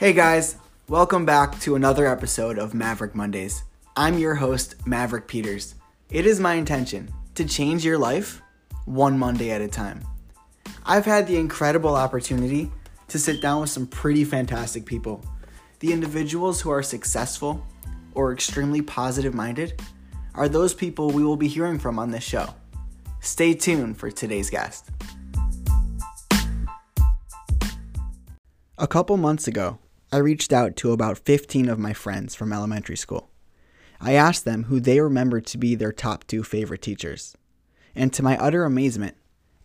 Hey 0.00 0.14
guys, 0.14 0.56
welcome 0.88 1.26
back 1.26 1.60
to 1.60 1.74
another 1.74 2.06
episode 2.06 2.58
of 2.58 2.72
Maverick 2.72 3.14
Mondays. 3.14 3.64
I'm 3.94 4.16
your 4.16 4.36
host, 4.36 4.86
Maverick 4.86 5.28
Peters. 5.28 5.74
It 6.08 6.24
is 6.24 6.40
my 6.40 6.54
intention 6.54 7.12
to 7.34 7.44
change 7.44 7.84
your 7.84 7.98
life 7.98 8.40
one 8.86 9.18
Monday 9.18 9.50
at 9.50 9.60
a 9.60 9.68
time. 9.68 10.00
I've 10.86 11.04
had 11.04 11.26
the 11.26 11.36
incredible 11.36 11.94
opportunity 11.94 12.72
to 13.08 13.18
sit 13.18 13.42
down 13.42 13.60
with 13.60 13.68
some 13.68 13.86
pretty 13.86 14.24
fantastic 14.24 14.86
people. 14.86 15.22
The 15.80 15.92
individuals 15.92 16.62
who 16.62 16.70
are 16.70 16.82
successful 16.82 17.62
or 18.14 18.32
extremely 18.32 18.80
positive 18.80 19.34
minded 19.34 19.82
are 20.34 20.48
those 20.48 20.72
people 20.72 21.10
we 21.10 21.24
will 21.24 21.36
be 21.36 21.46
hearing 21.46 21.78
from 21.78 21.98
on 21.98 22.10
this 22.10 22.24
show. 22.24 22.54
Stay 23.20 23.52
tuned 23.52 23.98
for 23.98 24.10
today's 24.10 24.48
guest. 24.48 24.88
A 28.78 28.86
couple 28.86 29.18
months 29.18 29.46
ago, 29.46 29.78
I 30.12 30.16
reached 30.16 30.52
out 30.52 30.74
to 30.76 30.90
about 30.90 31.18
15 31.18 31.68
of 31.68 31.78
my 31.78 31.92
friends 31.92 32.34
from 32.34 32.52
elementary 32.52 32.96
school. 32.96 33.30
I 34.00 34.14
asked 34.14 34.44
them 34.44 34.64
who 34.64 34.80
they 34.80 34.98
remembered 34.98 35.46
to 35.46 35.58
be 35.58 35.76
their 35.76 35.92
top 35.92 36.26
two 36.26 36.42
favorite 36.42 36.82
teachers. 36.82 37.36
And 37.94 38.12
to 38.14 38.22
my 38.22 38.36
utter 38.38 38.64
amazement, 38.64 39.16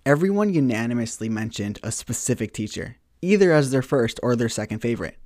everyone 0.06 0.54
unanimously 0.54 1.30
mentioned 1.30 1.80
a 1.82 1.92
specific 1.92 2.54
teacher, 2.54 2.98
either 3.24 3.52
as 3.52 3.72
their 3.72 3.82
first 3.82 4.20
or 4.22 4.36
their 4.36 4.50
second 4.50 4.80
favorite. 4.80 5.18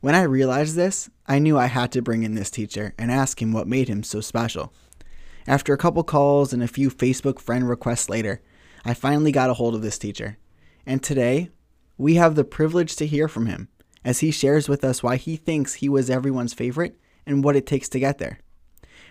When 0.00 0.14
I 0.14 0.22
realized 0.22 0.76
this, 0.76 1.10
I 1.26 1.40
knew 1.40 1.58
I 1.58 1.66
had 1.66 1.90
to 1.92 2.02
bring 2.02 2.22
in 2.22 2.36
this 2.36 2.50
teacher 2.50 2.94
and 2.96 3.10
ask 3.10 3.42
him 3.42 3.52
what 3.52 3.66
made 3.66 3.88
him 3.88 4.04
so 4.04 4.20
special. 4.20 4.72
After 5.48 5.74
a 5.74 5.78
couple 5.78 6.04
calls 6.04 6.52
and 6.52 6.62
a 6.62 6.68
few 6.68 6.90
Facebook 6.90 7.40
friend 7.40 7.68
requests 7.68 8.08
later, 8.08 8.40
I 8.84 8.94
finally 8.94 9.32
got 9.32 9.50
a 9.50 9.54
hold 9.54 9.74
of 9.74 9.82
this 9.82 9.98
teacher. 9.98 10.38
And 10.86 11.02
today, 11.02 11.50
we 11.98 12.14
have 12.14 12.36
the 12.36 12.44
privilege 12.44 12.94
to 12.96 13.06
hear 13.06 13.26
from 13.26 13.46
him 13.46 13.68
as 14.04 14.20
he 14.20 14.30
shares 14.30 14.68
with 14.68 14.84
us 14.84 15.02
why 15.02 15.16
he 15.16 15.36
thinks 15.36 15.74
he 15.74 15.88
was 15.88 16.10
everyone's 16.10 16.54
favorite 16.54 16.98
and 17.26 17.42
what 17.42 17.56
it 17.56 17.66
takes 17.66 17.88
to 17.88 18.00
get 18.00 18.18
there. 18.18 18.40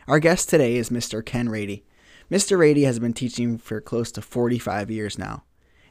Our 0.08 0.19
guest 0.19 0.49
today 0.49 0.75
is 0.75 0.89
Mr. 0.89 1.25
Ken 1.25 1.49
Rady. 1.49 1.83
Mr. 2.30 2.58
Rady 2.58 2.83
has 2.83 2.99
been 2.99 3.14
teaching 3.14 3.58
for 3.58 3.81
close 3.81 4.11
to 4.11 4.21
45 4.21 4.91
years 4.91 5.17
now. 5.17 5.44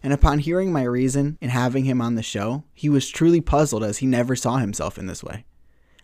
And 0.02 0.12
upon 0.12 0.40
hearing 0.40 0.72
my 0.72 0.82
reason 0.82 1.38
in 1.40 1.50
having 1.50 1.84
him 1.84 2.00
on 2.00 2.16
the 2.16 2.22
show, 2.22 2.64
he 2.74 2.88
was 2.88 3.08
truly 3.08 3.40
puzzled 3.40 3.84
as 3.84 3.98
he 3.98 4.06
never 4.06 4.34
saw 4.34 4.56
himself 4.56 4.98
in 4.98 5.06
this 5.06 5.22
way. 5.22 5.44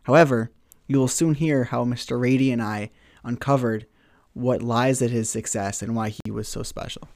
However, 0.04 0.50
you 0.86 0.98
will 0.98 1.08
soon 1.08 1.34
hear 1.34 1.64
how 1.64 1.84
Mr. 1.84 2.18
Rady 2.18 2.50
and 2.50 2.62
I 2.62 2.90
uncovered 3.24 3.86
what 4.32 4.62
lies 4.62 5.02
at 5.02 5.10
his 5.10 5.28
success 5.28 5.82
and 5.82 5.96
why 5.96 6.14
he 6.24 6.30
was 6.30 6.48
so 6.48 6.62
special. 6.62 7.08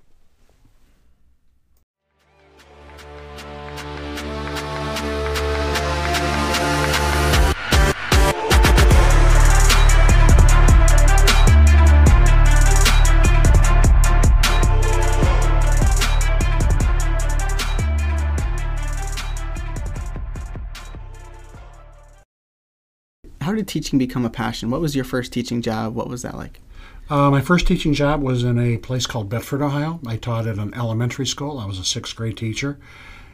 How 23.53 23.57
did 23.57 23.69
teaching 23.69 23.99
become 23.99 24.25
a 24.25 24.31
passion? 24.31 24.71
What 24.71 24.81
was 24.81 24.97
your 24.97 25.05
first 25.05 25.31
teaching 25.31 25.61
job? 25.61 25.95
What 25.95 26.09
was 26.09 26.23
that 26.23 26.39
like? 26.39 26.63
Uh, 27.11 27.31
my 27.31 27.43
first 27.43 27.67
teaching 27.67 27.93
job 27.93 28.23
was 28.23 28.45
in 28.45 28.59
a 28.59 28.79
place 28.79 29.07
called 29.07 29.29
Bedford, 29.29 29.61
Ohio. 29.61 30.01
I 30.07 30.17
taught 30.17 30.47
at 30.47 30.57
an 30.57 30.73
elementary 30.73 31.27
school. 31.27 31.59
I 31.59 31.67
was 31.67 31.79
a 31.79 31.85
sixth 31.85 32.17
grade 32.17 32.39
teacher, 32.39 32.79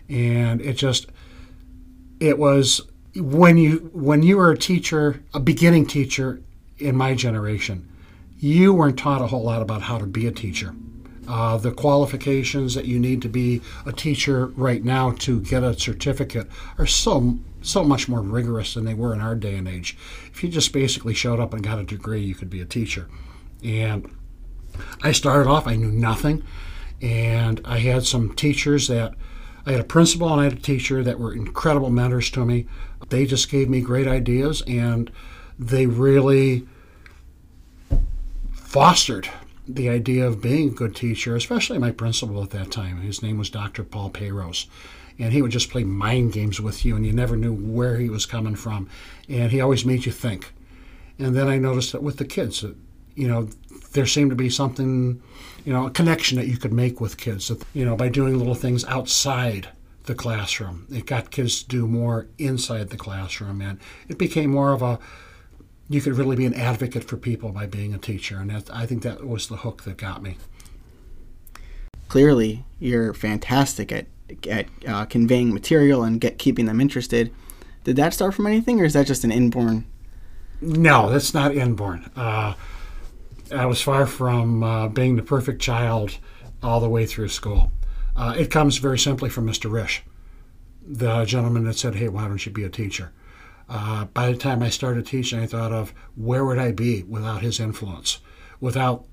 and 0.09 0.61
it 0.61 0.73
just 0.73 1.07
it 2.19 2.37
was 2.37 2.81
when 3.15 3.59
you 3.59 3.91
when 3.93 4.25
you 4.25 4.39
were 4.39 4.51
a 4.51 4.59
teacher, 4.59 5.23
a 5.35 5.39
beginning 5.39 5.87
teacher 5.87 6.43
in 6.79 6.97
my 6.97 7.15
generation, 7.15 7.89
you 8.41 8.75
weren't 8.75 8.99
taught 8.99 9.23
a 9.23 9.29
whole 9.29 9.45
lot 9.45 9.63
about 9.63 9.83
how 9.83 9.99
to 9.99 10.07
be 10.07 10.27
a 10.27 10.33
teacher. 10.33 10.75
Uh, 11.29 11.59
the 11.59 11.71
qualifications 11.71 12.75
that 12.75 12.87
you 12.87 12.99
need 12.99 13.23
to 13.23 13.29
be 13.29 13.61
a 13.87 13.93
teacher 13.93 14.47
right 14.57 14.83
now 14.83 15.13
to 15.13 15.41
get 15.43 15.63
a 15.63 15.79
certificate 15.79 16.49
are 16.77 16.87
so 16.87 17.39
so 17.63 17.85
much 17.85 18.09
more 18.09 18.21
rigorous 18.21 18.75
than 18.75 18.85
they 18.85 18.95
were 18.95 19.15
in 19.15 19.21
our 19.21 19.35
day 19.35 19.57
and 19.57 19.69
age. 19.69 19.97
If 20.33 20.43
you 20.43 20.49
just 20.49 20.73
basically 20.73 21.15
showed 21.15 21.41
up 21.41 21.53
and 21.53 21.63
got 21.63 21.79
a 21.79 21.85
degree, 21.85 22.21
you 22.21 22.35
could 22.35 22.51
be 22.51 22.61
a 22.61 22.67
teacher. 22.67 23.09
And 23.63 24.11
I 25.03 25.13
started 25.13 25.49
off, 25.49 25.67
I 25.67 25.77
knew 25.77 25.91
nothing, 25.91 26.45
and 27.03 27.61
I 27.65 27.79
had 27.79 28.05
some 28.05 28.35
teachers 28.35 28.89
that 28.89 29.15
I 29.67 29.73
had 29.73 29.81
a 29.81 29.85
principal 29.85 30.33
and 30.33 30.41
I 30.41 30.45
had 30.45 30.53
a 30.55 30.57
teacher 30.57 31.03
that 31.03 31.19
were 31.19 31.33
incredible 31.33 31.91
mentors 31.91 32.31
to 32.31 32.45
me. 32.45 32.67
They 33.09 33.27
just 33.27 33.51
gave 33.51 33.69
me 33.69 33.81
great 33.81 34.07
ideas 34.07 34.63
and 34.67 35.11
they 35.59 35.87
really 35.87 36.67
fostered 38.53 39.29
the 39.67 39.89
idea 39.89 40.27
of 40.27 40.41
being 40.41 40.69
a 40.69 40.73
good 40.73 40.97
teacher, 40.97 41.37
especially 41.37 41.79
my 41.79 41.91
principal 41.91 42.43
at 42.43 42.51
that 42.51 42.71
time. 42.71 43.03
His 43.03 43.23
name 43.23 43.37
was 43.37 43.51
Dr. 43.51 43.85
Paul 43.85 44.11
Payros. 44.11 44.67
And 45.19 45.33
he 45.33 45.43
would 45.43 45.51
just 45.51 45.71
play 45.71 45.85
mind 45.85 46.33
games 46.33 46.61
with 46.61 46.85
you, 46.85 46.95
and 46.95 47.05
you 47.05 47.13
never 47.13 47.37
knew 47.37 47.53
where 47.53 47.97
he 47.97 48.09
was 48.09 48.25
coming 48.25 48.55
from. 48.55 48.89
And 49.29 49.51
he 49.51 49.61
always 49.61 49.85
made 49.85 50.07
you 50.07 50.13
think. 50.13 50.53
And 51.19 51.35
then 51.35 51.49
I 51.49 51.59
noticed 51.59 51.93
that 51.93 52.03
with 52.03 52.19
the 52.19 52.25
kids, 52.25 52.65
you 53.17 53.27
know, 53.27 53.49
there 53.93 54.07
seemed 54.07 54.31
to 54.31 54.37
be 54.37 54.49
something, 54.49 55.21
you 55.65 55.73
know, 55.73 55.87
a 55.87 55.91
connection 55.91 56.39
that 56.39 56.47
you 56.47 56.57
could 56.57 56.73
make 56.73 57.01
with 57.01 57.17
kids, 57.17 57.51
you 57.75 57.85
know, 57.85 57.97
by 57.97 58.09
doing 58.09 58.39
little 58.39 58.55
things 58.55 58.85
outside 58.85 59.69
the 60.05 60.15
classroom. 60.15 60.87
It 60.91 61.07
got 61.07 61.33
kids 61.33 61.63
to 61.63 61.69
do 61.69 61.89
more 61.89 62.29
inside 62.39 62.91
the 62.91 62.97
classroom, 62.97 63.61
and 63.61 63.81
it 64.09 64.19
became 64.19 64.51
more 64.51 64.73
of 64.73 64.83
a, 64.83 65.01
you 65.89 66.01
could 66.01 66.15
really 66.15 66.37
be 66.37 66.47
an 66.47 66.55
advocate 66.55 67.05
for 67.05 67.17
people 67.17 67.51
by 67.51 67.67
being 67.67 67.93
a 67.93 67.99
teacher, 67.99 68.39
and 68.39 68.51
that, 68.51 68.73
I 68.73 68.87
think 68.87 69.03
that 69.03 69.27
was 69.27 69.49
the 69.49 69.57
hook 69.57 69.83
that 69.83 69.97
got 69.97 70.23
me. 70.23 70.37
Clearly, 72.09 72.65
you're 72.79 73.13
fantastic 73.13 73.91
at 73.91 74.07
at 74.49 74.67
uh, 74.87 75.05
conveying 75.07 75.53
material 75.53 76.03
and 76.03 76.21
get 76.21 76.39
keeping 76.39 76.67
them 76.67 76.81
interested. 76.81 77.33
Did 77.85 77.97
that 77.97 78.15
start 78.15 78.35
from 78.35 78.47
anything, 78.47 78.81
or 78.81 78.85
is 78.85 78.93
that 78.93 79.07
just 79.07 79.25
an 79.25 79.33
inborn? 79.33 79.87
No, 80.61 81.11
that's 81.11 81.33
not 81.33 81.55
inborn. 81.55 82.11
Uh, 82.17 82.55
I 83.55 83.67
was 83.67 83.81
far 83.81 84.07
from 84.07 84.63
uh, 84.63 84.89
being 84.89 85.17
the 85.17 85.23
perfect 85.23 85.63
child 85.63 86.19
all 86.63 86.81
the 86.81 86.89
way 86.89 87.07
through 87.07 87.29
school. 87.29 87.73
Uh, 88.17 88.35
it 88.37 88.51
comes 88.51 88.79
very 88.79 88.99
simply 88.99 89.31
from 89.31 89.47
Mr. 89.47 89.71
Rish, 89.71 90.03
the 90.85 91.25
gentleman 91.25 91.65
that 91.65 91.79
said, 91.79 91.95
"Hey, 91.95 92.09
why 92.09 92.27
don't 92.27 92.45
you 92.45 92.53
be 92.53 92.65
a 92.65 92.69
teacher?" 92.69 93.13
Uh, 93.69 94.07
by 94.07 94.31
the 94.31 94.37
time 94.37 94.63
I 94.63 94.71
started 94.71 95.07
teaching, 95.07 95.39
I 95.41 95.47
thought 95.47 95.73
of 95.73 95.93
where 96.17 96.45
would 96.45 96.59
I 96.59 96.73
be 96.73 97.03
without 97.03 97.43
his 97.43 97.61
influence, 97.61 98.19
without 98.61 99.07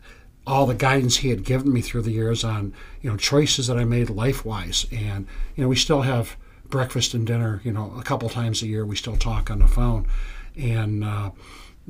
all 0.47 0.66
the 0.66 0.75
guidance 0.75 1.17
he 1.17 1.29
had 1.29 1.44
given 1.44 1.72
me 1.73 1.81
through 1.81 2.03
the 2.03 2.11
years 2.11 2.44
on 2.44 2.73
you 3.01 3.09
know 3.09 3.17
choices 3.17 3.67
that 3.67 3.78
I 3.78 3.85
made 3.85 4.09
life 4.09 4.45
wise. 4.45 4.85
And 4.91 5.28
you 5.56 5.63
know 5.63 5.67
we 5.67 5.75
still 5.75 6.01
have 6.01 6.38
breakfast 6.67 7.13
and 7.13 7.25
dinner 7.25 7.61
you 7.63 7.72
know 7.72 7.94
a 7.97 8.03
couple 8.03 8.29
times 8.29 8.61
a 8.61 8.67
year. 8.67 8.85
We 8.85 8.95
still 8.95 9.17
talk 9.17 9.50
on 9.50 9.59
the 9.59 9.67
phone, 9.67 10.07
and 10.56 11.03
uh, 11.03 11.31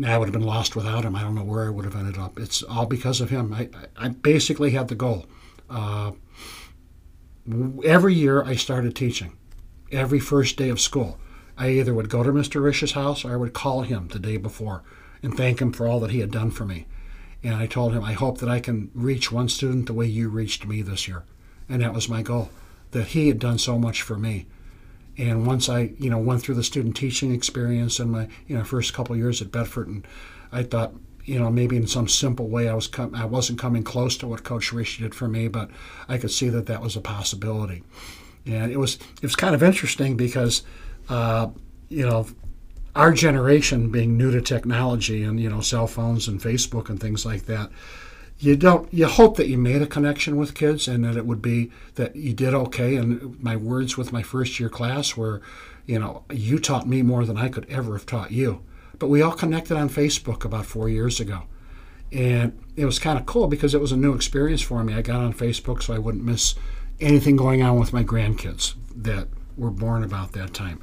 I 0.06 0.18
would 0.18 0.26
have 0.26 0.34
been 0.34 0.42
lost 0.42 0.76
without 0.76 1.06
him. 1.06 1.16
I 1.16 1.22
don't 1.22 1.36
know 1.36 1.44
where 1.44 1.66
I 1.66 1.70
would 1.70 1.86
have 1.86 1.96
ended 1.96 2.18
up. 2.18 2.40
It's 2.40 2.64
all 2.64 2.86
because 2.86 3.22
of 3.22 3.30
him. 3.30 3.54
I, 3.54 3.70
I 3.98 4.10
basically 4.10 4.72
had 4.72 4.88
the 4.88 4.96
goal. 4.96 5.26
Uh, 5.70 6.12
every 7.84 8.14
year 8.14 8.44
I 8.44 8.56
started 8.56 8.96
teaching. 8.96 9.38
Every 9.92 10.20
first 10.20 10.58
day 10.58 10.70
of 10.70 10.82
school, 10.82 11.20
I 11.58 11.70
either 11.70 11.94
would 11.94 12.10
go 12.10 12.24
to 12.24 12.32
Mr. 12.32 12.62
Rish's 12.62 12.94
house 12.94 13.24
or 13.24 13.34
I 13.34 13.36
would 13.38 13.54
call 13.54 13.84
him 13.84 14.10
the 14.10 14.20
day 14.20 14.38
before 14.38 14.84
and 15.22 15.36
thank 15.36 15.62
him 15.62 15.72
for 15.72 15.88
all 15.88 16.00
that 16.02 16.12
he 16.12 16.20
had 16.20 16.32
done 16.32 16.52
for 16.52 16.66
me. 16.66 16.86
And 17.46 17.54
I 17.54 17.68
told 17.68 17.94
him, 17.94 18.04
I 18.04 18.14
hope 18.14 18.40
that 18.40 18.50
I 18.50 18.60
can 18.60 18.90
reach 18.96 19.32
one 19.32 19.50
student 19.50 19.86
the 19.86 19.94
way 19.94 20.08
you 20.08 20.30
reached 20.30 20.66
me 20.66 20.82
this 20.82 21.08
year. 21.08 21.26
And 21.70 21.84
that 21.84 21.94
was 21.94 22.10
my 22.10 22.24
goal, 22.24 22.50
that 22.90 23.10
he 23.10 23.28
had 23.28 23.38
done 23.38 23.60
so 23.60 23.78
much 23.78 24.02
for 24.02 24.18
me. 24.18 24.48
And 25.16 25.46
once 25.46 25.70
I, 25.70 25.92
you 26.00 26.10
know, 26.10 26.18
went 26.18 26.42
through 26.42 26.56
the 26.56 26.64
student 26.64 26.96
teaching 26.96 27.32
experience 27.32 28.00
in 28.00 28.10
my, 28.10 28.30
you 28.48 28.58
know, 28.58 28.64
first 28.64 28.96
couple 28.96 29.16
years 29.16 29.44
at 29.44 29.52
Bedford, 29.52 29.88
and 29.88 30.08
I 30.52 30.64
thought, 30.64 30.96
you 31.24 31.40
know, 31.40 31.52
maybe 31.52 31.78
in 31.78 31.86
some 31.86 32.08
simple 32.08 32.48
way 32.48 32.68
I 32.68 32.74
was 32.74 32.88
com- 32.88 33.14
I 33.14 33.26
wasn't 33.26 33.60
coming 33.60 33.84
close 33.84 34.18
to 34.18 34.28
what 34.28 34.44
Coach 34.44 34.74
Rishi 34.74 35.04
did 35.04 35.14
for 35.14 35.28
me, 35.28 35.48
but 35.48 35.70
I 36.10 36.18
could 36.18 36.32
see 36.32 36.50
that 36.50 36.66
that 36.66 36.82
was 36.82 36.96
a 36.96 37.02
possibility. 37.02 37.84
And 38.48 38.72
it 38.72 38.78
was 38.78 38.96
it 38.96 39.22
was 39.22 39.36
kind 39.36 39.54
of 39.54 39.62
interesting 39.62 40.18
because, 40.18 40.64
uh, 41.10 41.50
you 41.90 42.08
know, 42.08 42.26
our 42.96 43.12
generation 43.12 43.92
being 43.92 44.18
new 44.18 44.32
to 44.32 44.42
technology 44.42 45.24
and 45.24 45.40
you 45.40 45.50
know 45.50 45.62
cell 45.62 45.88
phones 45.88 46.28
and 46.28 46.40
Facebook 46.40 46.90
and 46.90 47.00
things 47.00 47.26
like 47.26 47.46
that, 47.46 47.70
you 48.40 48.56
don't 48.56 48.92
you 48.94 49.08
hope 49.08 49.38
that 49.38 49.48
you 49.48 49.58
made 49.58 49.82
a 49.82 49.88
connection 49.88 50.38
with 50.38 50.56
kids 50.56 50.88
and 50.88 51.04
that 51.04 51.18
it 51.18 51.26
would 51.26 51.42
be 51.42 51.72
that 51.96 52.16
you 52.16 52.34
did 52.34 52.54
okay. 52.54 52.96
And 52.96 53.42
my 53.44 53.56
words 53.56 53.98
with 53.98 54.14
my 54.14 54.24
first 54.24 54.60
year 54.60 54.70
class 54.70 55.18
were, 55.18 55.42
you 55.86 56.00
know, 56.00 56.24
you 56.32 56.60
taught 56.60 56.88
me 56.88 57.02
more 57.02 57.26
than 57.26 57.38
I 57.38 57.50
could 57.50 57.70
ever 57.70 57.94
have 57.94 58.06
taught 58.06 58.32
you. 58.32 58.64
But 58.98 59.08
we 59.08 59.22
all 59.22 59.34
connected 59.34 59.76
on 59.76 59.90
Facebook 59.90 60.46
about 60.46 60.66
four 60.66 60.88
years 60.88 61.20
ago. 61.20 61.44
And 62.12 62.58
it 62.78 62.86
was 62.86 63.00
kind 63.00 63.20
of 63.20 63.26
cool 63.26 63.48
because 63.48 63.74
it 63.74 63.82
was 63.82 63.92
a 63.92 63.98
new 63.98 64.14
experience 64.14 64.62
for 64.62 64.84
me. 64.84 64.94
I 64.94 65.02
got 65.02 65.20
on 65.20 65.34
Facebook 65.34 65.84
so 65.84 65.94
I 65.94 66.00
wouldn't 66.00 66.24
miss 66.24 66.56
anything 67.02 67.36
going 67.36 67.62
on 67.62 67.78
with 67.78 67.92
my 67.92 68.06
grandkids 68.06 68.76
that 68.96 69.28
were 69.58 69.72
born 69.72 70.04
about 70.04 70.32
that 70.32 70.54
time 70.54 70.82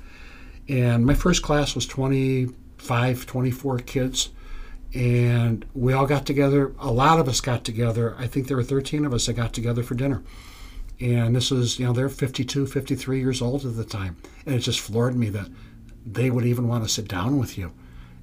And 0.72 1.04
my 1.04 1.12
first 1.12 1.42
class 1.42 1.74
was 1.74 1.86
25, 1.86 3.26
24 3.26 3.78
kids. 3.80 4.30
And 4.94 5.66
we 5.74 5.92
all 5.92 6.06
got 6.06 6.24
together. 6.24 6.74
A 6.78 6.90
lot 6.90 7.20
of 7.20 7.28
us 7.28 7.42
got 7.42 7.62
together. 7.62 8.16
I 8.18 8.26
think 8.26 8.48
there 8.48 8.56
were 8.56 8.62
13 8.62 9.04
of 9.04 9.12
us 9.12 9.26
that 9.26 9.34
got 9.34 9.52
together 9.52 9.82
for 9.82 9.94
dinner. 9.94 10.22
And 10.98 11.36
this 11.36 11.50
was, 11.50 11.78
you 11.78 11.84
know, 11.84 11.92
they're 11.92 12.08
52, 12.08 12.66
53 12.66 13.20
years 13.20 13.42
old 13.42 13.66
at 13.66 13.76
the 13.76 13.84
time. 13.84 14.16
And 14.46 14.54
it 14.54 14.60
just 14.60 14.80
floored 14.80 15.14
me 15.14 15.28
that 15.28 15.48
they 16.06 16.30
would 16.30 16.46
even 16.46 16.68
want 16.68 16.84
to 16.84 16.90
sit 16.90 17.06
down 17.06 17.38
with 17.38 17.58
you. 17.58 17.72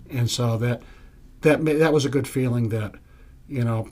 And 0.09 0.27
so 0.27 0.57
that 0.57 0.81
that 1.41 1.63
that 1.63 1.93
was 1.93 2.05
a 2.05 2.09
good 2.09 2.27
feeling 2.27 2.69
that, 2.69 2.95
you 3.47 3.63
know, 3.63 3.89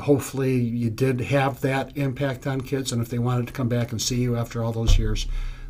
hopefully 0.00 0.56
you 0.56 0.88
did 0.88 1.20
have 1.20 1.60
that 1.60 1.94
impact 1.94 2.46
on 2.46 2.62
kids. 2.62 2.90
And 2.90 3.02
if 3.02 3.10
they 3.10 3.18
wanted 3.18 3.48
to 3.48 3.52
come 3.52 3.68
back 3.68 3.92
and 3.92 4.00
see 4.00 4.16
you 4.16 4.34
after 4.34 4.64
all 4.64 4.72
those 4.72 4.98
years, 4.98 5.26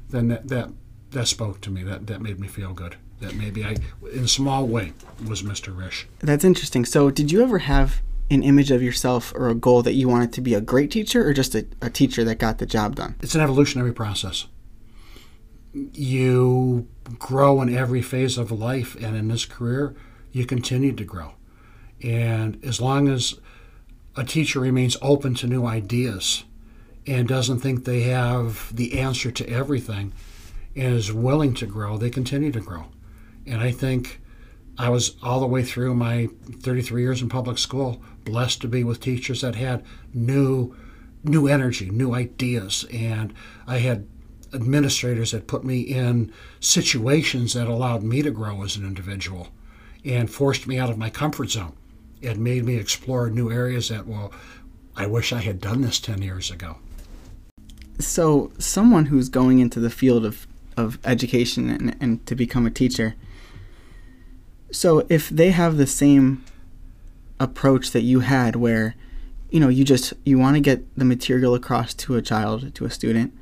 then 0.09 0.29
that 0.29 0.47
that, 0.49 0.71
that 1.13 1.27
spoke 1.27 1.61
to 1.63 1.71
me. 1.71 1.83
That 1.83 2.07
that 2.07 2.21
made 2.21 2.39
me 2.39 2.49
feel 2.49 2.73
good. 2.73 2.97
That 3.21 3.35
maybe 3.35 3.65
I, 3.65 3.77
in 4.13 4.25
a 4.25 4.29
small 4.29 4.67
way, 4.67 4.93
was 5.27 5.43
Mr. 5.43 5.75
Risch. 5.75 6.05
That's 6.21 6.45
interesting. 6.45 6.85
So, 6.85 7.11
did 7.11 7.33
you 7.33 7.43
ever 7.43 7.59
have 7.59 8.01
an 8.31 8.43
image 8.43 8.71
of 8.71 8.83
yourself 8.83 9.33
or 9.35 9.49
a 9.49 9.55
goal 9.55 9.83
that 9.83 9.95
you 9.95 10.09
wanted 10.09 10.33
to 10.35 10.41
be 10.41 10.55
a 10.55 10.61
great 10.61 10.91
teacher 10.91 11.27
or 11.27 11.33
just 11.33 11.55
a, 11.55 11.67
a 11.81 11.91
teacher 11.91 12.25
that 12.25 12.39
got 12.39 12.59
the 12.59 12.67
job 12.67 12.95
done? 12.97 13.17
It's 13.21 13.35
an 13.35 13.41
evolutionary 13.41 13.93
process. 13.93 14.47
You 15.73 16.89
grow 17.19 17.61
in 17.63 17.75
every 17.75 18.03
phase 18.03 18.39
of 18.39 18.51
life, 18.51 18.95
and 18.97 19.17
in 19.17 19.29
this 19.29 19.45
career, 19.45 19.95
you 20.33 20.47
continue 20.47 20.93
to 20.93 21.05
grow. 21.05 21.33
And 22.03 22.63
as 22.65 22.81
long 22.81 23.09
as 23.09 23.35
a 24.17 24.25
teacher 24.25 24.61
remains 24.61 24.97
open 25.03 25.35
to 25.37 25.47
new 25.47 25.67
ideas 25.67 26.45
and 27.07 27.27
doesn't 27.27 27.61
think 27.61 27.85
they 27.85 28.03
have 28.03 28.75
the 28.75 28.99
answer 28.99 29.31
to 29.31 29.49
everything 29.49 30.13
is 30.79 31.13
willing 31.13 31.55
to 31.55 31.67
grow, 31.67 31.99
they 31.99 32.11
continue 32.11 32.53
to 32.53 32.61
grow. 32.61 32.87
And 33.47 33.61
I 33.61 33.71
think 33.73 34.21
I 34.79 34.89
was 34.91 35.17
all 35.23 35.41
the 35.41 35.47
way 35.47 35.65
through 35.65 35.95
my 35.95 36.29
33 36.61 37.03
years 37.03 37.21
in 37.21 37.29
public 37.29 37.59
school 37.59 38.03
blessed 38.25 38.61
to 38.61 38.69
be 38.69 38.85
with 38.85 39.01
teachers 39.01 39.41
that 39.41 39.57
had 39.57 39.85
new 40.15 40.77
new 41.25 41.49
energy, 41.49 41.91
new 41.91 42.15
ideas, 42.15 42.87
and 42.93 43.35
I 43.67 43.79
had 43.79 44.07
administrators 44.55 45.33
that 45.33 45.49
put 45.49 45.65
me 45.65 45.81
in 45.81 46.33
situations 46.61 47.55
that 47.55 47.67
allowed 47.67 48.05
me 48.05 48.23
to 48.23 48.31
grow 48.31 48.63
as 48.63 48.77
an 48.77 48.87
individual 48.87 49.49
and 50.05 50.31
forced 50.31 50.69
me 50.69 50.79
out 50.79 50.91
of 50.91 50.97
my 50.97 51.11
comfort 51.11 51.51
zone 51.51 51.77
and 52.23 52.39
made 52.39 52.65
me 52.65 52.77
explore 52.77 53.29
new 53.29 53.51
areas 53.51 53.89
that 53.89 54.07
well 54.07 54.33
I 54.97 55.07
wish 55.07 55.33
I 55.33 55.41
had 55.41 55.61
done 55.61 55.83
this 55.83 56.01
10 56.01 56.23
years 56.23 56.51
ago. 56.51 56.79
So, 58.01 58.53
someone 58.59 59.07
who's 59.07 59.29
going 59.29 59.61
into 59.61 59.79
the 59.79 59.91
field 59.91 60.25
of, 60.25 60.48
of 60.79 60.99
education 61.05 61.69
and, 61.69 61.97
and 62.01 62.27
to 62.27 62.35
become 62.35 62.67
a 62.67 62.71
teacher, 62.71 63.15
so 64.71 65.07
if 65.09 65.29
they 65.29 65.51
have 65.51 65.77
the 65.77 65.87
same 65.87 66.45
approach 67.41 67.91
that 67.93 68.03
you 68.03 68.21
had 68.21 68.57
where 68.57 68.95
you 69.51 69.61
know 69.61 69.69
you 69.69 69.85
just 69.85 70.13
you 70.25 70.39
want 70.39 70.57
to 70.57 70.61
get 70.61 70.83
the 70.97 71.05
material 71.05 71.55
across 71.55 71.95
to 71.95 72.17
a 72.17 72.23
child 72.23 72.75
to 72.75 72.85
a 72.85 72.91
student 72.91 73.33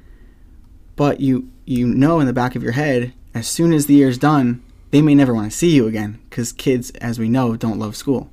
but 0.97 1.19
you 1.19 1.51
you 1.65 1.87
know 1.87 2.21
in 2.21 2.27
the 2.27 2.33
back 2.33 2.55
of 2.55 2.63
your 2.63 2.73
head 2.73 3.13
as 3.35 3.49
soon 3.49 3.73
as 3.73 3.87
the 3.87 3.95
year's 3.95 4.19
done 4.19 4.63
they 4.91 5.03
may 5.03 5.15
never 5.15 5.35
want 5.35 5.51
to 5.51 5.57
see 5.57 5.75
you 5.75 5.87
again 5.87 6.19
because 6.29 6.53
kids 6.53 6.91
as 6.93 7.19
we 7.19 7.29
know 7.29 7.57
don't 7.57 7.79
love 7.79 7.97
school. 7.97 8.31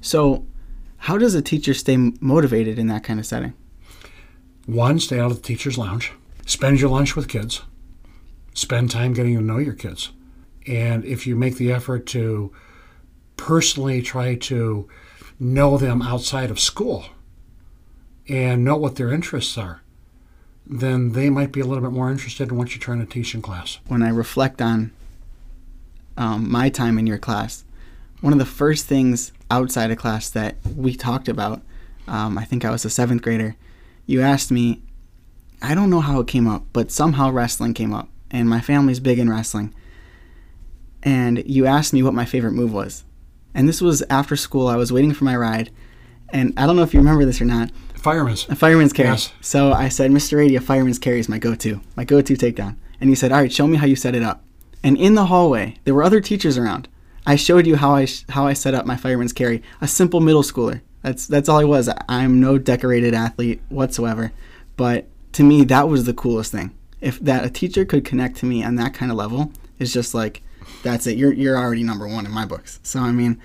So 0.00 0.46
how 0.98 1.18
does 1.18 1.34
a 1.34 1.42
teacher 1.42 1.74
stay 1.74 1.96
motivated 2.20 2.78
in 2.78 2.86
that 2.86 3.04
kind 3.04 3.20
of 3.20 3.26
setting? 3.26 3.54
One 4.66 5.00
stay 5.00 5.18
out 5.18 5.30
of 5.30 5.38
the 5.38 5.42
teacher's 5.42 5.78
lounge. 5.78 6.12
Spend 6.46 6.80
your 6.80 6.90
lunch 6.90 7.16
with 7.16 7.28
kids 7.28 7.62
spend 8.58 8.90
time 8.90 9.12
getting 9.12 9.36
to 9.36 9.42
know 9.42 9.58
your 9.58 9.74
kids 9.74 10.10
and 10.68 11.04
if 11.04 11.26
you 11.26 11.34
make 11.34 11.56
the 11.56 11.72
effort 11.72 12.04
to 12.06 12.52
personally 13.36 14.02
try 14.02 14.34
to 14.34 14.86
know 15.40 15.78
them 15.78 16.02
outside 16.02 16.50
of 16.50 16.60
school 16.60 17.06
and 18.28 18.64
know 18.64 18.76
what 18.76 18.96
their 18.96 19.10
interests 19.10 19.56
are, 19.56 19.80
then 20.66 21.12
they 21.12 21.30
might 21.30 21.50
be 21.52 21.60
a 21.60 21.64
little 21.64 21.82
bit 21.82 21.92
more 21.92 22.10
interested 22.10 22.50
in 22.50 22.58
what 22.58 22.72
you're 22.72 22.80
trying 22.80 23.00
to 23.00 23.06
teach 23.06 23.34
in 23.34 23.40
class. 23.40 23.78
When 23.86 24.02
I 24.02 24.10
reflect 24.10 24.60
on 24.60 24.92
um, 26.18 26.50
my 26.50 26.68
time 26.68 26.98
in 26.98 27.06
your 27.06 27.16
class, 27.16 27.64
one 28.20 28.34
of 28.34 28.38
the 28.38 28.44
first 28.44 28.84
things 28.84 29.32
outside 29.50 29.90
of 29.90 29.96
class 29.96 30.28
that 30.30 30.56
we 30.76 30.94
talked 30.94 31.28
about, 31.28 31.62
um, 32.06 32.36
I 32.36 32.44
think 32.44 32.64
I 32.64 32.70
was 32.70 32.84
a 32.84 32.90
seventh 32.90 33.22
grader, 33.22 33.56
you 34.04 34.20
asked 34.20 34.50
me, 34.50 34.82
I 35.62 35.74
don't 35.74 35.88
know 35.88 36.00
how 36.00 36.20
it 36.20 36.26
came 36.26 36.46
up, 36.46 36.64
but 36.74 36.90
somehow 36.90 37.30
wrestling 37.30 37.72
came 37.72 37.94
up, 37.94 38.10
and 38.30 38.48
my 38.48 38.60
family's 38.60 39.00
big 39.00 39.18
in 39.18 39.30
wrestling. 39.30 39.74
And 41.02 41.42
you 41.46 41.66
asked 41.66 41.92
me 41.92 42.02
what 42.02 42.14
my 42.14 42.24
favorite 42.24 42.52
move 42.52 42.72
was. 42.72 43.04
And 43.54 43.68
this 43.68 43.80
was 43.80 44.02
after 44.10 44.36
school. 44.36 44.68
I 44.68 44.76
was 44.76 44.92
waiting 44.92 45.14
for 45.14 45.24
my 45.24 45.36
ride. 45.36 45.70
And 46.30 46.52
I 46.56 46.66
don't 46.66 46.76
know 46.76 46.82
if 46.82 46.92
you 46.92 47.00
remember 47.00 47.24
this 47.24 47.40
or 47.40 47.44
not. 47.44 47.70
Fireman's. 47.94 48.48
A 48.48 48.54
fireman's 48.54 48.92
carry. 48.92 49.10
Yes. 49.10 49.32
So 49.40 49.72
I 49.72 49.88
said, 49.88 50.10
Mr. 50.10 50.38
Rady, 50.38 50.56
a 50.56 50.60
fireman's 50.60 50.98
carry 50.98 51.18
is 51.18 51.28
my 51.28 51.38
go 51.38 51.54
to, 51.54 51.80
my 51.96 52.04
go 52.04 52.20
to 52.20 52.34
takedown. 52.34 52.76
And 53.00 53.10
he 53.10 53.16
said, 53.16 53.32
All 53.32 53.38
right, 53.38 53.52
show 53.52 53.66
me 53.66 53.76
how 53.76 53.86
you 53.86 53.96
set 53.96 54.14
it 54.14 54.22
up. 54.22 54.44
And 54.82 54.96
in 54.96 55.14
the 55.14 55.26
hallway, 55.26 55.76
there 55.84 55.94
were 55.94 56.02
other 56.02 56.20
teachers 56.20 56.56
around. 56.56 56.88
I 57.26 57.36
showed 57.36 57.66
you 57.66 57.76
how 57.76 57.94
I 57.94 58.06
how 58.30 58.46
I 58.46 58.52
set 58.52 58.74
up 58.74 58.86
my 58.86 58.96
fireman's 58.96 59.32
carry. 59.32 59.62
A 59.80 59.88
simple 59.88 60.20
middle 60.20 60.42
schooler. 60.42 60.80
That's 61.02 61.26
that's 61.26 61.48
all 61.48 61.60
I 61.60 61.64
was. 61.64 61.90
I'm 62.08 62.40
no 62.40 62.58
decorated 62.58 63.14
athlete 63.14 63.60
whatsoever. 63.68 64.32
But 64.76 65.08
to 65.32 65.42
me, 65.42 65.64
that 65.64 65.88
was 65.88 66.04
the 66.04 66.14
coolest 66.14 66.52
thing. 66.52 66.74
If 67.00 67.20
that 67.20 67.44
a 67.44 67.50
teacher 67.50 67.84
could 67.84 68.04
connect 68.04 68.36
to 68.38 68.46
me 68.46 68.62
on 68.64 68.76
that 68.76 68.94
kind 68.94 69.10
of 69.10 69.16
level 69.16 69.52
is 69.78 69.92
just 69.92 70.14
like 70.14 70.42
that's 70.82 71.06
it. 71.06 71.16
You're 71.16 71.32
you're 71.32 71.56
already 71.56 71.82
number 71.82 72.06
one 72.06 72.26
in 72.26 72.32
my 72.32 72.44
books. 72.44 72.80
So 72.82 73.00
I 73.00 73.12
mean, 73.12 73.40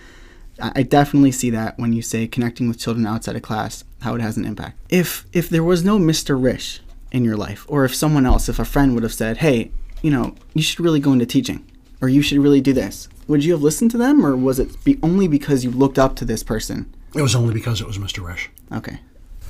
I 0.60 0.84
definitely 0.84 1.32
see 1.32 1.50
that 1.52 1.78
when 1.80 1.94
you 1.94 2.02
say 2.02 2.28
connecting 2.28 2.68
with 2.68 2.80
children 2.80 3.06
outside 3.06 3.36
of 3.36 3.42
class, 3.42 3.84
how 4.02 4.16
it 4.16 4.22
has 4.22 4.38
an 4.38 4.46
impact. 4.46 4.78
If 4.90 5.26
if 5.34 5.50
there 5.50 5.64
was 5.64 5.84
no 5.84 5.98
Mr. 5.98 6.42
Rish 6.42 6.82
in 7.12 7.24
your 7.24 7.38
life, 7.38 7.66
or 7.68 7.86
if 7.86 7.96
someone 7.96 8.26
else, 8.26 8.50
if 8.50 8.60
a 8.60 8.66
friend 8.66 8.94
would 8.94 9.04
have 9.04 9.14
said, 9.14 9.38
"Hey, 9.38 9.72
you 10.02 10.12
know, 10.12 10.36
you 10.54 10.62
should 10.62 10.80
really 10.80 11.00
go 11.00 11.14
into 11.14 11.26
teaching, 11.26 11.66
or 12.02 12.10
you 12.10 12.22
should 12.22 12.40
really 12.40 12.62
do 12.62 12.74
this," 12.74 13.08
would 13.28 13.44
you 13.44 13.54
have 13.54 13.62
listened 13.62 13.92
to 13.92 13.98
them, 13.98 14.26
or 14.26 14.36
was 14.36 14.60
it 14.60 14.84
be 14.84 15.00
only 15.02 15.28
because 15.28 15.64
you 15.64 15.72
looked 15.72 16.00
up 16.00 16.16
to 16.18 16.26
this 16.26 16.44
person? 16.44 16.88
It 17.16 17.22
was 17.22 17.36
only 17.36 17.54
because 17.54 17.82
it 17.82 17.88
was 17.88 17.98
Mr. 17.98 18.26
Rish. 18.26 18.50
Okay. 18.72 19.00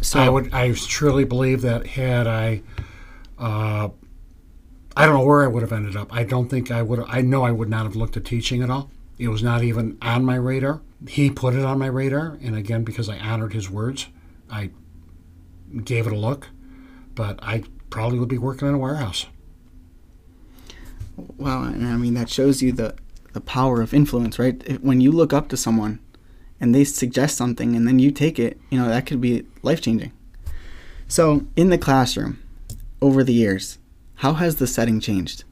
So 0.02 0.20
I 0.20 0.30
would 0.30 0.54
I 0.54 0.74
truly 0.74 1.24
believe 1.24 1.62
that 1.62 1.88
had 1.88 2.28
I 2.28 2.62
uh, 3.44 3.90
I 4.96 5.06
don't 5.06 5.16
know 5.16 5.26
where 5.26 5.44
I 5.44 5.48
would 5.48 5.64
have 5.64 5.74
ended 5.74 5.98
up. 5.98 6.14
I 6.14 6.24
don't 6.24 6.48
think 6.48 6.72
I 6.72 6.82
would. 6.82 7.04
I 7.08 7.22
know 7.22 7.44
I 7.44 7.52
would 7.52 7.70
not 7.70 7.84
have 7.84 7.96
looked 7.96 8.16
at 8.16 8.24
teaching 8.24 8.64
at 8.64 8.70
all. 8.70 8.90
It 9.20 9.28
was 9.28 9.44
not 9.44 9.64
even 9.64 9.98
on 10.02 10.24
my 10.24 10.36
radar. 10.36 10.82
He 11.08 11.30
put 11.30 11.54
it 11.54 11.66
on 11.66 11.78
my 11.78 11.88
radar, 11.88 12.38
and 12.42 12.56
again, 12.56 12.84
because 12.86 13.10
I 13.10 13.18
honored 13.18 13.54
his 13.54 13.70
words, 13.70 14.08
I 14.50 14.70
gave 15.84 16.08
it 16.08 16.14
a 16.14 16.18
look. 16.18 16.50
But 17.16 17.38
I 17.44 17.64
probably 17.90 18.18
would 18.18 18.30
be 18.30 18.38
working 18.38 18.68
in 18.68 18.76
a 18.76 18.78
warehouse. 18.78 19.26
Well, 21.18 21.60
I 21.60 21.98
mean 21.98 22.14
that 22.14 22.30
shows 22.30 22.62
you 22.62 22.72
the 22.72 22.96
the 23.34 23.42
power 23.42 23.82
of 23.82 23.94
influence, 23.94 24.40
right? 24.40 24.82
When 24.82 25.02
you 25.02 25.12
look 25.12 25.34
up 25.34 25.50
to 25.50 25.58
someone, 25.58 26.00
and 26.62 26.74
they 26.74 26.86
suggest 26.86 27.36
something, 27.36 27.76
and 27.76 27.86
then 27.86 28.00
you 28.00 28.10
take 28.10 28.40
it, 28.40 28.58
you 28.70 28.80
know 28.80 28.88
that 28.88 29.06
could 29.06 29.20
be 29.20 29.46
life 29.64 29.82
changing. 29.82 30.14
So 31.10 31.46
in 31.56 31.70
the 31.70 31.78
classroom, 31.78 32.43
over 33.04 33.22
the 33.22 33.34
years, 33.34 33.80
how 34.16 34.34
has 34.36 34.56
the 34.56 34.66
setting 34.66 35.02
changed? 35.02 35.44